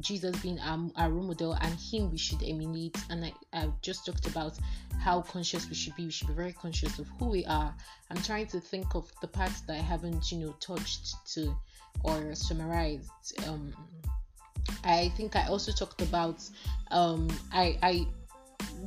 Jesus 0.00 0.36
being 0.40 0.58
our, 0.60 0.90
our 0.96 1.10
role 1.10 1.24
model 1.24 1.52
and 1.60 1.74
him 1.78 2.10
we 2.10 2.18
should 2.18 2.42
emulate. 2.42 2.96
And 3.10 3.24
I, 3.24 3.32
I 3.52 3.68
just 3.82 4.06
talked 4.06 4.26
about 4.26 4.58
how 5.00 5.22
conscious 5.22 5.68
we 5.68 5.74
should 5.74 5.96
be. 5.96 6.04
We 6.04 6.10
should 6.10 6.28
be 6.28 6.34
very 6.34 6.52
conscious 6.52 6.98
of 6.98 7.08
who 7.18 7.26
we 7.26 7.44
are. 7.46 7.74
I'm 8.10 8.22
trying 8.22 8.46
to 8.48 8.60
think 8.60 8.94
of 8.94 9.10
the 9.20 9.28
parts 9.28 9.62
that 9.62 9.74
I 9.74 9.82
haven't, 9.82 10.30
you 10.30 10.38
know, 10.38 10.54
touched 10.60 11.14
to 11.34 11.56
or 12.02 12.34
summarized. 12.34 13.10
Um, 13.46 13.72
I 14.84 15.10
think 15.16 15.36
I 15.36 15.46
also 15.46 15.72
talked 15.72 16.02
about 16.02 16.42
um, 16.90 17.28
I 17.52 17.78
I 17.82 18.06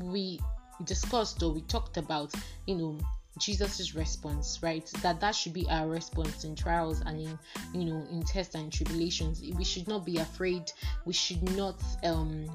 we 0.03 0.39
discussed 0.83 1.41
or 1.43 1.51
we 1.51 1.61
talked 1.61 1.97
about 1.97 2.33
you 2.65 2.75
know 2.75 2.97
Jesus's 3.39 3.95
response, 3.95 4.59
right? 4.61 4.85
That 5.01 5.19
that 5.21 5.35
should 5.35 5.53
be 5.53 5.67
our 5.69 5.87
response 5.87 6.43
in 6.43 6.55
trials 6.55 7.01
and 7.01 7.19
in 7.19 7.39
you 7.73 7.85
know 7.85 8.05
in 8.11 8.23
tests 8.23 8.55
and 8.55 8.71
tribulations. 8.71 9.41
We 9.41 9.63
should 9.63 9.87
not 9.87 10.05
be 10.05 10.17
afraid. 10.17 10.71
We 11.05 11.13
should 11.13 11.43
not 11.55 11.81
um 12.03 12.49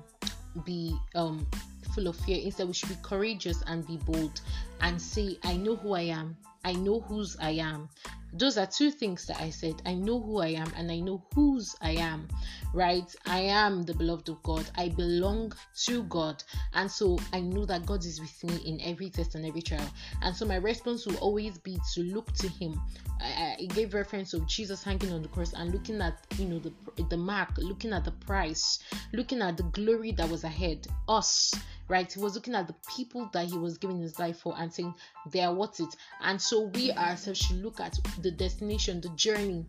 be 0.64 0.96
um 1.14 1.46
full 1.94 2.08
of 2.08 2.16
fear. 2.16 2.40
Instead, 2.42 2.66
we 2.66 2.74
should 2.74 2.88
be 2.88 2.98
courageous 3.02 3.62
and 3.66 3.86
be 3.86 3.96
bold 3.98 4.40
and 4.80 5.00
say, 5.00 5.38
I 5.44 5.56
know 5.56 5.76
who 5.76 5.94
I 5.94 6.02
am. 6.02 6.36
I 6.64 6.72
know 6.72 7.00
whose 7.00 7.36
I 7.40 7.50
am. 7.50 7.88
Those 8.36 8.58
are 8.58 8.66
two 8.66 8.90
things 8.90 9.26
that 9.26 9.40
I 9.40 9.50
said. 9.50 9.80
I 9.86 9.94
know 9.94 10.20
who 10.20 10.38
I 10.38 10.48
am 10.48 10.68
and 10.76 10.90
I 10.90 10.98
know 10.98 11.22
whose 11.34 11.76
I 11.80 11.92
am, 11.92 12.26
right? 12.72 13.14
I 13.26 13.40
am 13.40 13.84
the 13.84 13.94
beloved 13.94 14.28
of 14.28 14.42
God. 14.42 14.68
I 14.74 14.88
belong 14.88 15.52
to 15.84 16.02
God. 16.04 16.42
And 16.72 16.90
so 16.90 17.16
I 17.32 17.40
know 17.40 17.64
that 17.66 17.86
God 17.86 18.04
is 18.04 18.20
with 18.20 18.42
me 18.42 18.56
in 18.66 18.80
every 18.80 19.08
test 19.08 19.36
and 19.36 19.46
every 19.46 19.62
trial. 19.62 19.88
And 20.22 20.34
so 20.34 20.46
my 20.46 20.56
response 20.56 21.06
will 21.06 21.16
always 21.18 21.58
be 21.58 21.78
to 21.94 22.02
look 22.02 22.32
to 22.34 22.48
Him. 22.48 22.80
I, 23.20 23.68
gave 23.68 23.94
reference 23.94 24.34
of 24.34 24.46
Jesus 24.48 24.82
hanging 24.82 25.12
on 25.12 25.22
the 25.22 25.28
cross 25.28 25.52
and 25.52 25.72
looking 25.72 26.00
at, 26.00 26.18
you 26.36 26.46
know, 26.46 26.58
the, 26.58 26.72
the 27.04 27.16
mark, 27.16 27.50
looking 27.58 27.92
at 27.92 28.04
the 28.04 28.10
price, 28.10 28.80
looking 29.12 29.42
at 29.42 29.56
the 29.56 29.62
glory 29.64 30.10
that 30.12 30.28
was 30.28 30.42
ahead, 30.42 30.88
us 31.08 31.54
right? 31.88 32.10
He 32.10 32.20
was 32.20 32.34
looking 32.34 32.54
at 32.54 32.66
the 32.66 32.74
people 32.94 33.28
that 33.32 33.46
he 33.46 33.58
was 33.58 33.78
giving 33.78 34.00
his 34.00 34.18
life 34.18 34.38
for 34.38 34.54
and 34.56 34.72
saying 34.72 34.94
they 35.30 35.40
are 35.40 35.54
worth 35.54 35.80
it. 35.80 35.94
And 36.20 36.40
so 36.40 36.70
we 36.74 36.92
ourselves 36.92 37.40
should 37.40 37.62
look 37.62 37.80
at 37.80 37.98
the 38.20 38.30
destination, 38.30 39.00
the 39.00 39.10
journey, 39.10 39.66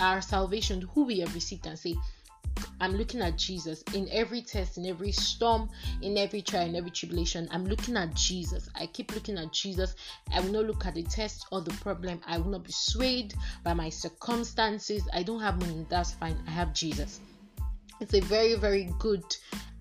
our 0.00 0.20
salvation, 0.20 0.82
who 0.94 1.04
we 1.04 1.20
have 1.20 1.34
received, 1.34 1.66
and 1.66 1.78
say, 1.78 1.94
I'm 2.80 2.92
looking 2.92 3.20
at 3.20 3.36
Jesus 3.36 3.82
in 3.94 4.08
every 4.12 4.42
test, 4.42 4.78
in 4.78 4.86
every 4.86 5.10
storm, 5.10 5.70
in 6.02 6.16
every 6.16 6.42
trial, 6.42 6.68
in 6.68 6.76
every 6.76 6.90
tribulation. 6.90 7.48
I'm 7.50 7.64
looking 7.64 7.96
at 7.96 8.14
Jesus. 8.14 8.68
I 8.74 8.86
keep 8.86 9.14
looking 9.14 9.38
at 9.38 9.52
Jesus. 9.52 9.94
I 10.32 10.40
will 10.40 10.52
not 10.52 10.66
look 10.66 10.86
at 10.86 10.94
the 10.94 11.02
test 11.02 11.46
or 11.50 11.62
the 11.62 11.72
problem. 11.74 12.20
I 12.26 12.38
will 12.38 12.50
not 12.50 12.64
be 12.64 12.72
swayed 12.72 13.34
by 13.64 13.74
my 13.74 13.88
circumstances. 13.88 15.02
I 15.12 15.22
don't 15.22 15.40
have 15.40 15.60
money. 15.60 15.86
That's 15.88 16.12
fine. 16.12 16.36
I 16.46 16.50
have 16.50 16.72
Jesus. 16.74 17.20
It's 18.04 18.12
a 18.12 18.20
very, 18.20 18.54
very 18.54 18.90
good 18.98 19.24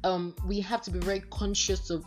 um, 0.06 0.34
we 0.48 0.60
have 0.62 0.82
to 0.84 0.92
be 0.92 1.00
very 1.00 1.22
conscious 1.30 1.90
of 1.90 2.06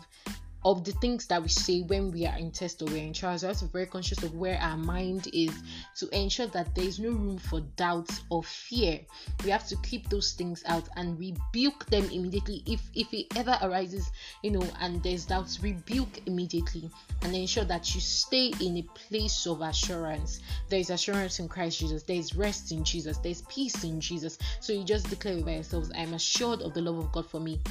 of 0.67 0.83
the 0.83 0.91
things 0.91 1.25
that 1.27 1.41
we 1.41 1.47
say 1.47 1.81
when 1.83 2.11
we 2.11 2.25
are 2.25 2.37
in 2.37 2.51
test 2.51 2.81
or 2.81 2.85
we're 2.87 2.97
in 2.97 3.13
trials. 3.13 3.41
We 3.41 3.47
have 3.47 3.57
to 3.59 3.65
be 3.65 3.71
very 3.71 3.85
conscious 3.85 4.21
of 4.21 4.35
where 4.35 4.57
our 4.59 4.75
mind 4.75 5.29
is 5.31 5.53
to 5.95 6.09
ensure 6.09 6.47
that 6.47 6.75
there 6.75 6.83
is 6.83 6.99
no 6.99 7.11
room 7.11 7.37
for 7.37 7.61
doubt 7.77 8.09
or 8.29 8.43
fear. 8.43 8.99
We 9.45 9.49
have 9.49 9.65
to 9.69 9.77
keep 9.77 10.09
those 10.09 10.33
things 10.33 10.63
out 10.65 10.89
and 10.97 11.17
rebuke 11.17 11.85
them 11.85 12.03
immediately. 12.09 12.63
If 12.65 12.81
if 12.93 13.13
it 13.13 13.27
ever 13.37 13.57
arises, 13.61 14.11
you 14.43 14.51
know, 14.51 14.67
and 14.81 15.01
there's 15.03 15.25
doubts, 15.25 15.63
rebuke 15.63 16.27
immediately 16.27 16.89
and 17.21 17.33
ensure 17.33 17.63
that 17.63 17.95
you 17.95 18.01
stay 18.01 18.51
in 18.59 18.75
a 18.75 18.83
place 18.93 19.47
of 19.47 19.61
assurance. 19.61 20.41
There 20.67 20.79
is 20.79 20.89
assurance 20.89 21.39
in 21.39 21.47
Christ 21.47 21.79
Jesus, 21.79 22.03
there 22.03 22.17
is 22.17 22.35
rest 22.35 22.73
in 22.73 22.83
Jesus, 22.83 23.19
there's 23.19 23.41
peace 23.43 23.85
in 23.85 24.01
Jesus. 24.01 24.37
So 24.59 24.73
you 24.73 24.83
just 24.83 25.09
declare 25.09 25.41
by 25.43 25.53
yourselves, 25.53 25.91
I 25.95 25.99
am 25.99 26.13
assured 26.13 26.61
of 26.61 26.73
the 26.73 26.81
love 26.81 26.97
of 26.97 27.13
God 27.13 27.25
for 27.25 27.39
me 27.39 27.61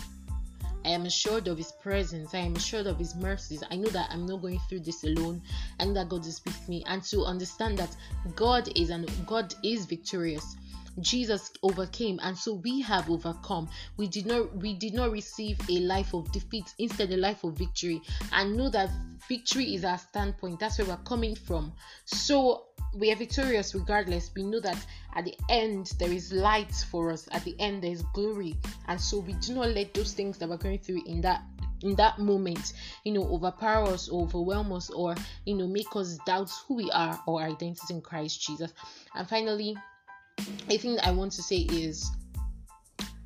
I 0.87 0.91
am 0.91 1.05
assured 1.05 1.49
of 1.49 1.59
His 1.59 1.73
presence. 1.73 2.33
I 2.33 2.39
am 2.39 2.55
assured 2.55 2.87
of 2.87 2.97
His 2.97 3.17
mercies. 3.17 3.61
I 3.73 3.75
know 3.75 3.89
that 3.89 4.09
I'm 4.13 4.25
not 4.25 4.41
going 4.41 4.61
through 4.69 4.81
this 4.81 5.03
alone, 5.03 5.43
and 5.81 5.97
that 5.97 6.09
God 6.09 6.25
is 6.25 6.41
with 6.45 6.69
me. 6.69 6.85
And 6.87 7.03
to 7.05 7.25
understand 7.25 7.79
that 7.79 7.95
God 8.37 8.69
is 8.77 8.91
and 8.91 9.11
God 9.27 9.53
is 9.65 9.85
victorious. 9.85 10.57
Jesus 11.01 11.53
overcame 11.63 12.19
and 12.23 12.37
so 12.37 12.55
we 12.55 12.81
have 12.81 13.11
overcome 13.11 13.69
we 13.97 14.07
did 14.07 14.27
not 14.27 14.55
we 14.57 14.75
did 14.75 14.95
not 14.95 15.11
receive 15.11 15.59
a 15.69 15.79
life 15.81 16.15
of 16.15 16.31
defeat 16.33 16.73
instead 16.79 17.11
a 17.11 17.17
life 17.17 17.45
of 17.45 17.55
victory 17.55 18.01
and 18.33 18.57
know 18.57 18.71
that 18.71 18.91
victory 19.29 19.75
is 19.75 19.85
our 19.85 19.99
standpoint 19.99 20.59
that's 20.59 20.79
where 20.79 20.87
we're 20.89 20.97
coming 21.05 21.35
from 21.35 21.73
so 22.05 22.67
we 22.97 23.13
are 23.13 23.17
victorious 23.17 23.75
regardless. 23.75 24.31
We 24.35 24.43
know 24.43 24.61
that 24.61 24.77
at 25.15 25.25
the 25.25 25.35
end 25.49 25.93
there 25.99 26.11
is 26.11 26.33
light 26.33 26.73
for 26.91 27.13
us. 27.13 27.29
At 27.33 27.45
the 27.45 27.55
end 27.59 27.83
there 27.83 27.91
is 27.91 28.03
glory, 28.15 28.57
and 28.89 29.01
so 29.01 29.19
we 29.19 29.35
do 29.35 29.55
not 29.55 29.71
let 29.71 29.95
those 29.95 30.13
things 30.13 30.39
that 30.39 30.49
we're 30.49 30.57
going 30.57 30.79
through 30.79 31.03
in 31.07 31.21
that 31.23 31.43
in 31.83 31.95
that 31.97 32.19
moment, 32.19 32.73
you 33.05 33.13
know, 33.13 33.25
overpower 33.25 33.89
us, 33.89 34.09
or 34.09 34.23
overwhelm 34.23 34.73
us, 34.73 34.89
or 34.91 35.15
you 35.45 35.55
know, 35.55 35.67
make 35.67 35.95
us 35.95 36.19
doubt 36.27 36.51
who 36.67 36.75
we 36.75 36.91
are 36.91 37.21
or 37.27 37.43
our 37.43 37.49
identity 37.49 37.95
in 37.95 38.01
Christ 38.01 38.41
Jesus. 38.41 38.73
And 39.15 39.29
finally, 39.29 39.77
I 40.69 40.77
think 40.77 40.99
I 41.07 41.13
want 41.13 41.33
to 41.33 41.43
say 41.43 41.59
is 41.59 42.11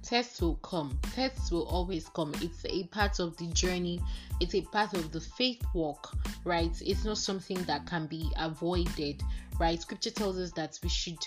tests 0.02 0.42
will 0.42 0.56
come. 0.56 0.98
Tests 1.14 1.50
will 1.50 1.66
always 1.68 2.08
come. 2.10 2.34
It's 2.42 2.64
a 2.66 2.84
part 2.88 3.18
of 3.18 3.36
the 3.38 3.46
journey. 3.48 4.00
It's 4.40 4.54
a 4.54 4.60
part 4.60 4.92
of 4.94 5.10
the 5.10 5.20
faith 5.20 5.62
walk, 5.74 6.14
right? 6.44 6.70
It's 6.82 7.04
not 7.04 7.16
something 7.16 7.62
that 7.62 7.86
can 7.86 8.06
be 8.06 8.30
avoided, 8.36 9.22
right? 9.58 9.80
Scripture 9.80 10.10
tells 10.10 10.38
us 10.38 10.52
that 10.52 10.78
we 10.82 10.88
should 10.88 11.18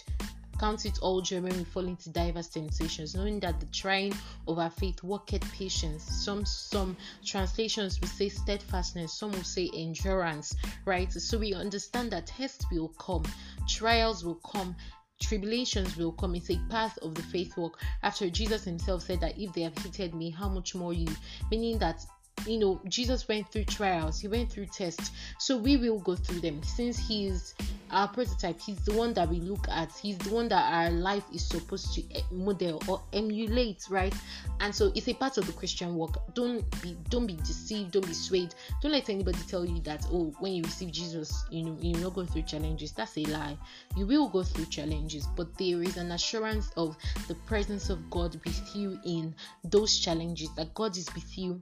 count 0.60 0.86
it 0.86 1.00
all 1.02 1.20
joy 1.20 1.42
when 1.42 1.58
we 1.58 1.64
fall 1.64 1.88
into 1.88 2.10
diverse 2.10 2.48
temptations, 2.48 3.16
knowing 3.16 3.40
that 3.40 3.60
the 3.60 3.66
trying 3.68 4.14
of 4.48 4.60
our 4.60 4.70
faith 4.70 5.02
worketh 5.04 5.44
patience. 5.52 6.04
Some 6.04 6.46
some 6.46 6.96
translations 7.26 8.00
will 8.00 8.08
say 8.08 8.30
steadfastness, 8.30 9.14
some 9.14 9.32
will 9.32 9.44
say 9.44 9.70
endurance, 9.74 10.56
right? 10.86 11.12
So 11.12 11.40
we 11.40 11.54
understand 11.54 12.12
that 12.12 12.28
tests 12.28 12.66
will 12.72 12.90
come, 13.00 13.24
trials 13.68 14.24
will 14.24 14.36
come, 14.36 14.76
tribulations 15.24 15.98
will 15.98 16.12
come. 16.12 16.36
It's 16.36 16.50
a 16.50 16.60
path 16.70 16.98
of 17.02 17.16
the 17.16 17.24
faith 17.24 17.56
walk. 17.58 17.80
After 18.04 18.30
Jesus 18.30 18.64
himself 18.64 19.04
said 19.04 19.22
that 19.22 19.40
if 19.40 19.54
they 19.54 19.62
have 19.62 19.78
hated 19.78 20.14
me, 20.14 20.30
how 20.30 20.50
much 20.50 20.76
more 20.76 20.94
you? 20.94 21.08
Meaning 21.50 21.78
that 21.80 22.06
you 22.48 22.58
know 22.58 22.82
jesus 22.88 23.28
went 23.28 23.50
through 23.52 23.64
trials 23.64 24.20
he 24.20 24.28
went 24.28 24.52
through 24.52 24.66
tests 24.66 25.12
so 25.38 25.58
we 25.58 25.78
will 25.78 26.00
go 26.00 26.16
through 26.16 26.40
them 26.40 26.62
since 26.64 26.98
he's 26.98 27.54
our 27.94 28.08
prototype. 28.08 28.60
He's 28.60 28.84
the 28.84 28.94
one 28.94 29.14
that 29.14 29.30
we 29.30 29.40
look 29.40 29.68
at. 29.70 29.92
He's 29.96 30.18
the 30.18 30.34
one 30.34 30.50
that 30.50 30.74
our 30.74 30.90
life 30.90 31.24
is 31.34 31.46
supposed 31.46 31.94
to 31.94 32.04
eh, 32.16 32.22
model 32.32 32.82
or 32.88 33.02
emulate, 33.14 33.86
right? 33.90 34.14
And 34.60 34.74
so 34.74 34.92
it's 34.96 35.08
a 35.08 35.14
part 35.14 35.38
of 35.38 35.46
the 35.46 35.54
Christian 35.54 35.96
walk. 35.96 36.34
Don't 36.34 36.64
be 36.82 36.98
don't 37.10 37.28
be 37.28 37.36
deceived, 37.36 37.92
don't 37.92 38.06
be 38.06 38.14
swayed. 38.14 38.56
Don't 38.82 38.92
let 38.92 39.10
anybody 39.10 39.38
tell 39.48 39.64
you 39.64 39.80
that 39.82 40.06
oh, 40.12 40.34
when 40.40 40.54
you 40.54 40.64
receive 40.64 40.92
Jesus, 40.92 41.46
you 41.52 41.64
know 41.64 41.78
you're 41.80 42.02
not 42.02 42.16
going 42.16 42.28
through 42.28 42.44
challenges. 42.44 42.92
That's 42.92 43.18
a 43.18 43.26
lie. 43.26 43.58
You 43.96 44.08
will 44.08 44.28
go 44.28 44.44
through 44.44 44.66
challenges, 44.66 45.28
but 45.36 45.56
there 45.58 45.82
is 45.84 45.98
an 45.98 46.12
assurance 46.12 46.72
of 46.76 46.98
the 47.28 47.36
presence 47.36 47.90
of 47.90 48.10
God 48.10 48.40
with 48.44 48.76
you 48.76 49.00
in 49.06 49.36
those 49.64 50.00
challenges. 50.00 50.50
That 50.56 50.74
God 50.74 50.98
is 50.98 51.14
with 51.14 51.38
you 51.38 51.62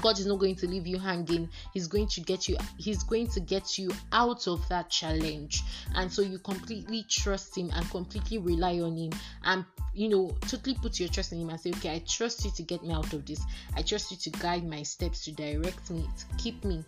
God 0.00 0.18
is 0.18 0.26
not 0.26 0.38
going 0.38 0.56
to 0.56 0.66
leave 0.66 0.86
you 0.86 0.98
hanging. 0.98 1.48
He's 1.72 1.86
going 1.86 2.08
to 2.08 2.20
get 2.20 2.48
you 2.48 2.56
he's 2.78 3.02
going 3.02 3.28
to 3.28 3.40
get 3.40 3.78
you 3.78 3.90
out 4.12 4.46
of 4.48 4.66
that 4.68 4.90
challenge. 4.90 5.62
And 5.94 6.12
so 6.12 6.22
you 6.22 6.38
completely 6.38 7.04
trust 7.08 7.56
him 7.56 7.70
and 7.74 7.88
completely 7.90 8.38
rely 8.38 8.80
on 8.80 8.96
him 8.96 9.12
and 9.44 9.64
you 9.94 10.08
know 10.08 10.36
totally 10.42 10.76
put 10.80 10.98
your 10.98 11.08
trust 11.08 11.32
in 11.32 11.40
him 11.40 11.50
and 11.50 11.60
say 11.60 11.70
okay 11.70 11.94
I 11.94 11.98
trust 12.06 12.44
you 12.44 12.50
to 12.52 12.62
get 12.62 12.82
me 12.82 12.92
out 12.92 13.12
of 13.12 13.24
this. 13.26 13.40
I 13.76 13.82
trust 13.82 14.10
you 14.10 14.16
to 14.18 14.30
guide 14.30 14.68
my 14.68 14.82
steps 14.82 15.24
to 15.24 15.32
direct 15.32 15.90
me 15.90 16.06
to 16.18 16.36
keep 16.36 16.64
me 16.64 16.84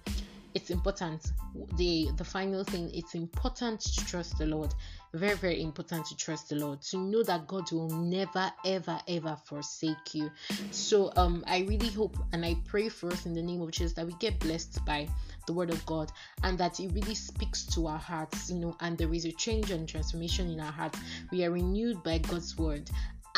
it's 0.56 0.70
important. 0.70 1.32
The 1.76 2.08
the 2.16 2.25
final 2.25 2.64
thing 2.64 2.90
it's 2.94 3.14
important 3.14 3.78
to 3.82 4.06
trust 4.06 4.38
the 4.38 4.46
lord. 4.46 4.75
Very 5.12 5.36
very 5.36 5.62
important 5.62 6.06
to 6.06 6.16
trust 6.16 6.48
the 6.48 6.56
lord. 6.56 6.80
To 6.82 6.96
know 6.96 7.22
that 7.25 7.46
god 7.46 7.70
will 7.72 7.90
never 7.90 8.50
ever 8.64 8.98
ever 9.06 9.36
forsake 9.44 10.14
you. 10.14 10.30
So 10.70 11.12
um 11.16 11.44
i 11.46 11.58
really 11.68 11.90
hope 11.90 12.16
and 12.32 12.42
i 12.42 12.56
pray 12.64 12.88
for 12.88 13.12
us 13.12 13.26
in 13.26 13.34
the 13.34 13.42
name 13.42 13.60
of 13.60 13.70
jesus 13.70 13.92
that 13.94 14.06
we 14.06 14.14
get 14.18 14.40
blessed 14.40 14.82
by 14.86 15.06
the 15.46 15.52
word 15.52 15.70
of 15.70 15.84
god 15.84 16.10
and 16.42 16.56
that 16.56 16.80
it 16.80 16.90
really 16.92 17.14
speaks 17.14 17.66
to 17.66 17.86
our 17.86 17.98
hearts 17.98 18.50
you 18.50 18.56
know 18.56 18.75
and 18.80 18.96
there 18.96 19.12
is 19.12 19.26
a 19.26 19.32
change 19.32 19.70
and 19.70 19.86
transformation 19.86 20.50
in 20.50 20.58
our 20.58 20.72
hearts. 20.72 20.98
We 21.30 21.44
are 21.44 21.50
renewed 21.50 22.02
by 22.02 22.18
god's 22.18 22.56
word 22.56 22.90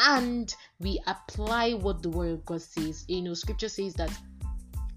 and 0.06 0.54
we 0.78 1.00
apply 1.08 1.72
what 1.72 2.00
the 2.00 2.10
word 2.10 2.30
of 2.30 2.44
god 2.44 2.62
says. 2.62 3.04
You 3.08 3.22
know 3.22 3.34
scripture 3.34 3.68
says 3.68 3.94
that 3.94 4.12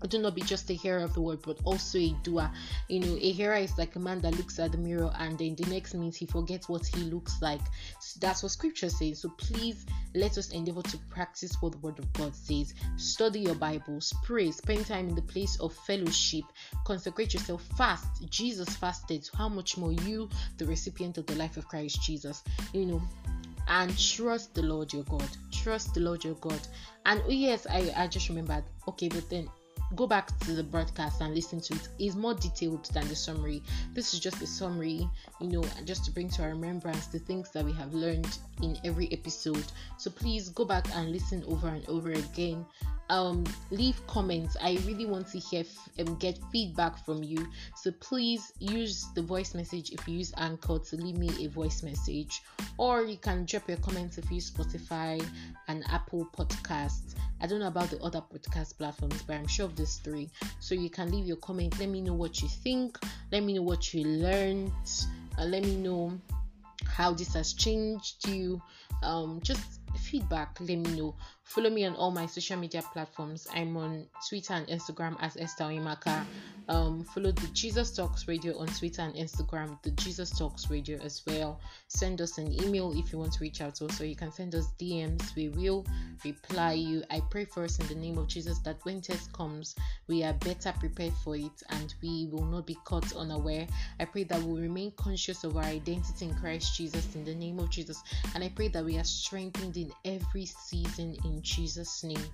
do 0.07 0.19
not 0.19 0.35
be 0.35 0.41
just 0.41 0.69
a 0.69 0.73
hearer 0.73 1.03
of 1.03 1.13
the 1.13 1.21
word 1.21 1.39
but 1.43 1.59
also 1.63 1.97
a 1.97 2.15
doer. 2.23 2.49
You 2.87 2.99
know 2.99 3.15
a 3.15 3.31
hearer 3.31 3.55
is 3.55 3.77
like 3.77 3.95
a 3.95 3.99
man 3.99 4.19
that 4.21 4.35
looks 4.37 4.59
at 4.59 4.71
the 4.71 4.77
mirror 4.77 5.11
and 5.19 5.37
then 5.37 5.55
the 5.55 5.69
next 5.69 5.93
minute 5.93 6.15
he 6.15 6.25
forgets 6.25 6.67
what 6.67 6.85
he 6.85 7.03
looks 7.03 7.41
like. 7.41 7.61
So 7.99 8.19
that's 8.19 8.43
what 8.43 8.51
scripture 8.51 8.89
says. 8.89 9.21
So 9.21 9.29
please 9.37 9.85
let 10.15 10.37
us 10.37 10.51
endeavor 10.51 10.81
to 10.81 10.97
practice 11.09 11.55
what 11.61 11.73
the 11.73 11.77
word 11.79 11.99
of 11.99 12.11
god 12.13 12.35
says. 12.35 12.73
Study 12.97 13.41
your 13.41 13.55
bibles 13.55 14.13
pray 14.23 14.51
spend 14.51 14.85
time 14.85 15.09
in 15.09 15.15
the 15.15 15.21
place 15.21 15.59
of 15.59 15.73
fellowship 15.73 16.45
consecrate 16.85 17.33
yourself 17.33 17.63
fast. 17.77 18.29
Jesus 18.29 18.69
fasted. 18.75 19.29
How 19.37 19.49
much 19.49 19.77
more 19.77 19.91
you 19.91 20.29
the 20.57 20.65
recipient 20.65 21.17
of 21.17 21.25
the 21.25 21.35
life 21.35 21.57
of 21.57 21.67
christ 21.67 22.01
jesus? 22.01 22.43
You 22.73 22.85
know 22.85 23.01
and 23.67 23.97
trust 23.97 24.53
the 24.53 24.63
lord 24.63 24.91
your 24.91 25.03
god. 25.03 25.29
Trust 25.51 25.93
the 25.93 26.01
lord 26.01 26.23
your 26.23 26.35
god. 26.35 26.59
And 27.05 27.21
oh 27.25 27.31
yes 27.31 27.67
i 27.69 27.91
i 27.95 28.07
just 28.07 28.29
remembered. 28.29 28.63
Okay 28.87 29.07
but 29.07 29.29
then 29.29 29.47
go 29.95 30.07
back 30.07 30.37
to 30.39 30.53
the 30.53 30.63
broadcast 30.63 31.21
and 31.21 31.33
listen 31.33 31.59
to 31.61 31.73
it. 31.73 31.89
it 31.99 32.05
is 32.05 32.15
more 32.15 32.33
detailed 32.33 32.85
than 32.93 33.07
the 33.07 33.15
summary. 33.15 33.61
This 33.93 34.13
is 34.13 34.19
just 34.19 34.41
a 34.41 34.47
summary 34.47 35.09
you 35.39 35.47
know 35.47 35.63
just 35.85 36.05
to 36.05 36.11
bring 36.11 36.29
to 36.29 36.43
our 36.43 36.49
remembrance 36.49 37.07
the 37.07 37.19
things 37.19 37.49
that 37.51 37.65
we 37.65 37.73
have 37.73 37.93
learned 37.93 38.37
in 38.61 38.77
every 38.83 39.11
episode. 39.11 39.65
So 39.97 40.09
please 40.09 40.49
go 40.49 40.65
back 40.65 40.85
and 40.95 41.11
listen 41.11 41.43
over 41.47 41.67
and 41.67 41.87
over 41.89 42.11
again. 42.11 42.65
Um 43.09 43.43
leave 43.71 44.05
comments. 44.07 44.55
I 44.61 44.79
really 44.85 45.05
want 45.05 45.27
to 45.31 45.39
hear 45.39 45.63
um, 45.99 46.15
get 46.15 46.39
feedback 46.51 47.03
from 47.05 47.23
you. 47.23 47.45
So 47.75 47.91
please 47.99 48.53
use 48.59 49.07
the 49.15 49.21
voice 49.21 49.53
message 49.53 49.91
if 49.91 50.07
you 50.07 50.19
use 50.19 50.33
anchor 50.37 50.79
to 50.79 50.95
leave 50.95 51.17
me 51.17 51.29
a 51.45 51.49
voice 51.49 51.83
message. 51.83 52.41
Or 52.77 53.03
you 53.03 53.17
can 53.17 53.45
drop 53.45 53.67
your 53.67 53.77
comments 53.77 54.17
if 54.17 54.29
you 54.29 54.35
use 54.35 54.51
spotify 54.51 55.25
and 55.67 55.83
apple 55.89 56.27
podcasts 56.37 57.15
I 57.41 57.47
don't 57.47 57.59
know 57.59 57.67
about 57.67 57.89
the 57.89 57.99
other 58.01 58.21
podcast 58.21 58.77
platforms, 58.77 59.23
but 59.23 59.35
I'm 59.35 59.47
sure 59.47 59.65
of 59.65 59.75
these 59.75 59.95
three. 59.97 60.29
So 60.59 60.75
you 60.75 60.89
can 60.89 61.11
leave 61.11 61.25
your 61.25 61.37
comment. 61.37 61.79
Let 61.79 61.89
me 61.89 61.99
know 62.01 62.13
what 62.13 62.41
you 62.41 62.47
think. 62.47 62.99
Let 63.31 63.43
me 63.43 63.53
know 63.53 63.63
what 63.63 63.93
you 63.93 64.03
learned. 64.03 64.71
Uh, 65.39 65.45
let 65.45 65.63
me 65.63 65.75
know 65.75 66.19
how 66.85 67.13
this 67.13 67.33
has 67.33 67.53
changed 67.53 68.27
you. 68.27 68.61
Um, 69.01 69.39
just 69.41 69.79
feedback. 69.99 70.57
Let 70.59 70.77
me 70.77 70.91
know. 70.95 71.15
Follow 71.51 71.69
me 71.69 71.83
on 71.83 71.97
all 71.97 72.11
my 72.11 72.27
social 72.27 72.55
media 72.55 72.81
platforms. 72.93 73.45
I'm 73.53 73.75
on 73.75 74.05
Twitter 74.29 74.53
and 74.53 74.65
Instagram 74.67 75.17
as 75.19 75.35
Esther 75.35 75.65
Imaka. 75.65 76.25
Um, 76.69 77.03
follow 77.03 77.33
the 77.33 77.47
Jesus 77.47 77.93
Talks 77.93 78.25
Radio 78.29 78.57
on 78.57 78.67
Twitter 78.67 79.01
and 79.01 79.13
Instagram, 79.15 79.77
the 79.83 79.91
Jesus 79.91 80.29
Talks 80.29 80.69
Radio 80.69 80.97
as 80.99 81.21
well. 81.27 81.59
Send 81.89 82.21
us 82.21 82.37
an 82.37 82.53
email 82.63 82.93
if 82.95 83.11
you 83.11 83.19
want 83.19 83.33
to 83.33 83.39
reach 83.41 83.59
out. 83.59 83.75
to. 83.75 83.83
Also, 83.85 84.05
you 84.05 84.15
can 84.15 84.31
send 84.31 84.55
us 84.55 84.71
DMs. 84.79 85.35
We 85.35 85.49
will 85.49 85.85
reply 86.23 86.73
you. 86.73 87.03
I 87.11 87.19
pray 87.29 87.43
for 87.43 87.65
us 87.65 87.79
in 87.79 87.87
the 87.87 87.95
name 87.95 88.17
of 88.17 88.27
Jesus 88.27 88.59
that 88.59 88.77
when 88.83 89.01
test 89.01 89.33
comes, 89.33 89.75
we 90.07 90.23
are 90.23 90.33
better 90.33 90.73
prepared 90.79 91.13
for 91.21 91.35
it 91.35 91.63
and 91.71 91.93
we 92.01 92.29
will 92.31 92.45
not 92.45 92.65
be 92.65 92.77
caught 92.85 93.13
unaware. 93.13 93.67
I 93.99 94.05
pray 94.05 94.23
that 94.25 94.41
we'll 94.41 94.61
remain 94.61 94.91
conscious 94.95 95.43
of 95.43 95.57
our 95.57 95.63
identity 95.63 96.27
in 96.27 96.35
Christ 96.35 96.77
Jesus 96.77 97.13
in 97.15 97.25
the 97.25 97.35
name 97.35 97.59
of 97.59 97.69
Jesus. 97.69 98.01
And 98.35 98.41
I 98.41 98.49
pray 98.49 98.69
that 98.69 98.85
we 98.85 98.97
are 98.97 99.03
strengthened 99.03 99.75
in 99.75 99.91
every 100.05 100.45
season 100.45 101.17
Jesus' 101.41 102.03
name. 102.03 102.25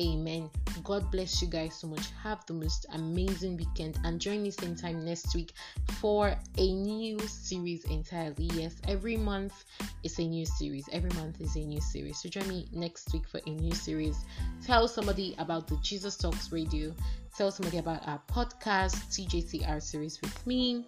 Amen. 0.00 0.48
God 0.84 1.10
bless 1.10 1.42
you 1.42 1.48
guys 1.48 1.74
so 1.74 1.86
much. 1.86 2.10
Have 2.22 2.46
the 2.46 2.54
most 2.54 2.86
amazing 2.94 3.58
weekend 3.58 3.98
and 4.04 4.18
join 4.18 4.42
me 4.42 4.50
same 4.50 4.74
time 4.74 5.04
next 5.04 5.34
week 5.34 5.52
for 6.00 6.34
a 6.56 6.72
new 6.72 7.18
series 7.18 7.84
entirely. 7.84 8.48
Yes, 8.54 8.74
every 8.88 9.18
month 9.18 9.64
is 10.02 10.18
a 10.18 10.22
new 10.22 10.46
series. 10.46 10.88
Every 10.92 11.10
month 11.10 11.42
is 11.42 11.56
a 11.56 11.60
new 11.60 11.80
series. 11.82 12.22
So 12.22 12.30
join 12.30 12.48
me 12.48 12.68
next 12.72 13.12
week 13.12 13.28
for 13.28 13.40
a 13.46 13.50
new 13.50 13.74
series. 13.74 14.16
Tell 14.64 14.88
somebody 14.88 15.34
about 15.38 15.68
the 15.68 15.76
Jesus 15.82 16.16
Talks 16.16 16.50
Radio. 16.50 16.94
Tell 17.36 17.50
somebody 17.50 17.76
about 17.76 18.08
our 18.08 18.20
podcast, 18.30 18.96
TJTR 19.10 19.82
series 19.82 20.22
with 20.22 20.46
me. 20.46 20.86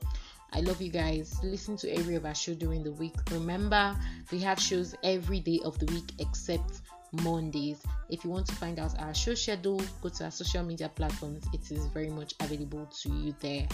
I 0.55 0.61
love 0.61 0.81
you 0.81 0.91
guys. 0.91 1.37
Listen 1.43 1.77
to 1.79 1.91
every 1.91 2.15
of 2.15 2.25
our 2.25 2.35
show 2.35 2.55
during 2.55 2.85
the 2.85 2.93
week. 2.93 3.17
Remember, 3.33 3.95
we 4.31 4.39
have 4.39 4.59
shows 4.61 4.95
every 5.03 5.41
day 5.41 5.61
of 5.65 5.79
the 5.79 5.87
week 5.87 6.13
except 6.21 6.81
Mondays. 7.23 7.83
If 8.09 8.25
you 8.25 8.31
want 8.31 8.47
to 8.47 8.55
find 8.55 8.79
out 8.79 8.99
our 9.01 9.15
show 9.15 9.35
schedule, 9.35 9.81
go 10.03 10.09
to 10.09 10.25
our 10.25 10.31
social 10.31 10.63
media 10.63 10.89
platforms. 10.89 11.45
It 11.53 11.71
is 11.71 11.87
very 11.87 12.11
much 12.11 12.35
available 12.41 12.87
to 13.03 13.09
you 13.09 13.35
there. 13.41 13.67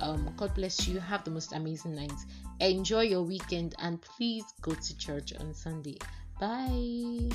Um, 0.00 0.32
God 0.36 0.54
bless 0.54 0.86
you. 0.88 0.98
Have 1.00 1.24
the 1.24 1.30
most 1.30 1.52
amazing 1.52 1.94
night. 1.94 2.12
Enjoy 2.60 3.02
your 3.02 3.22
weekend 3.22 3.74
and 3.78 4.00
please 4.00 4.44
go 4.60 4.72
to 4.72 4.98
church 4.98 5.32
on 5.38 5.54
Sunday. 5.54 5.98
Bye. 6.40 7.28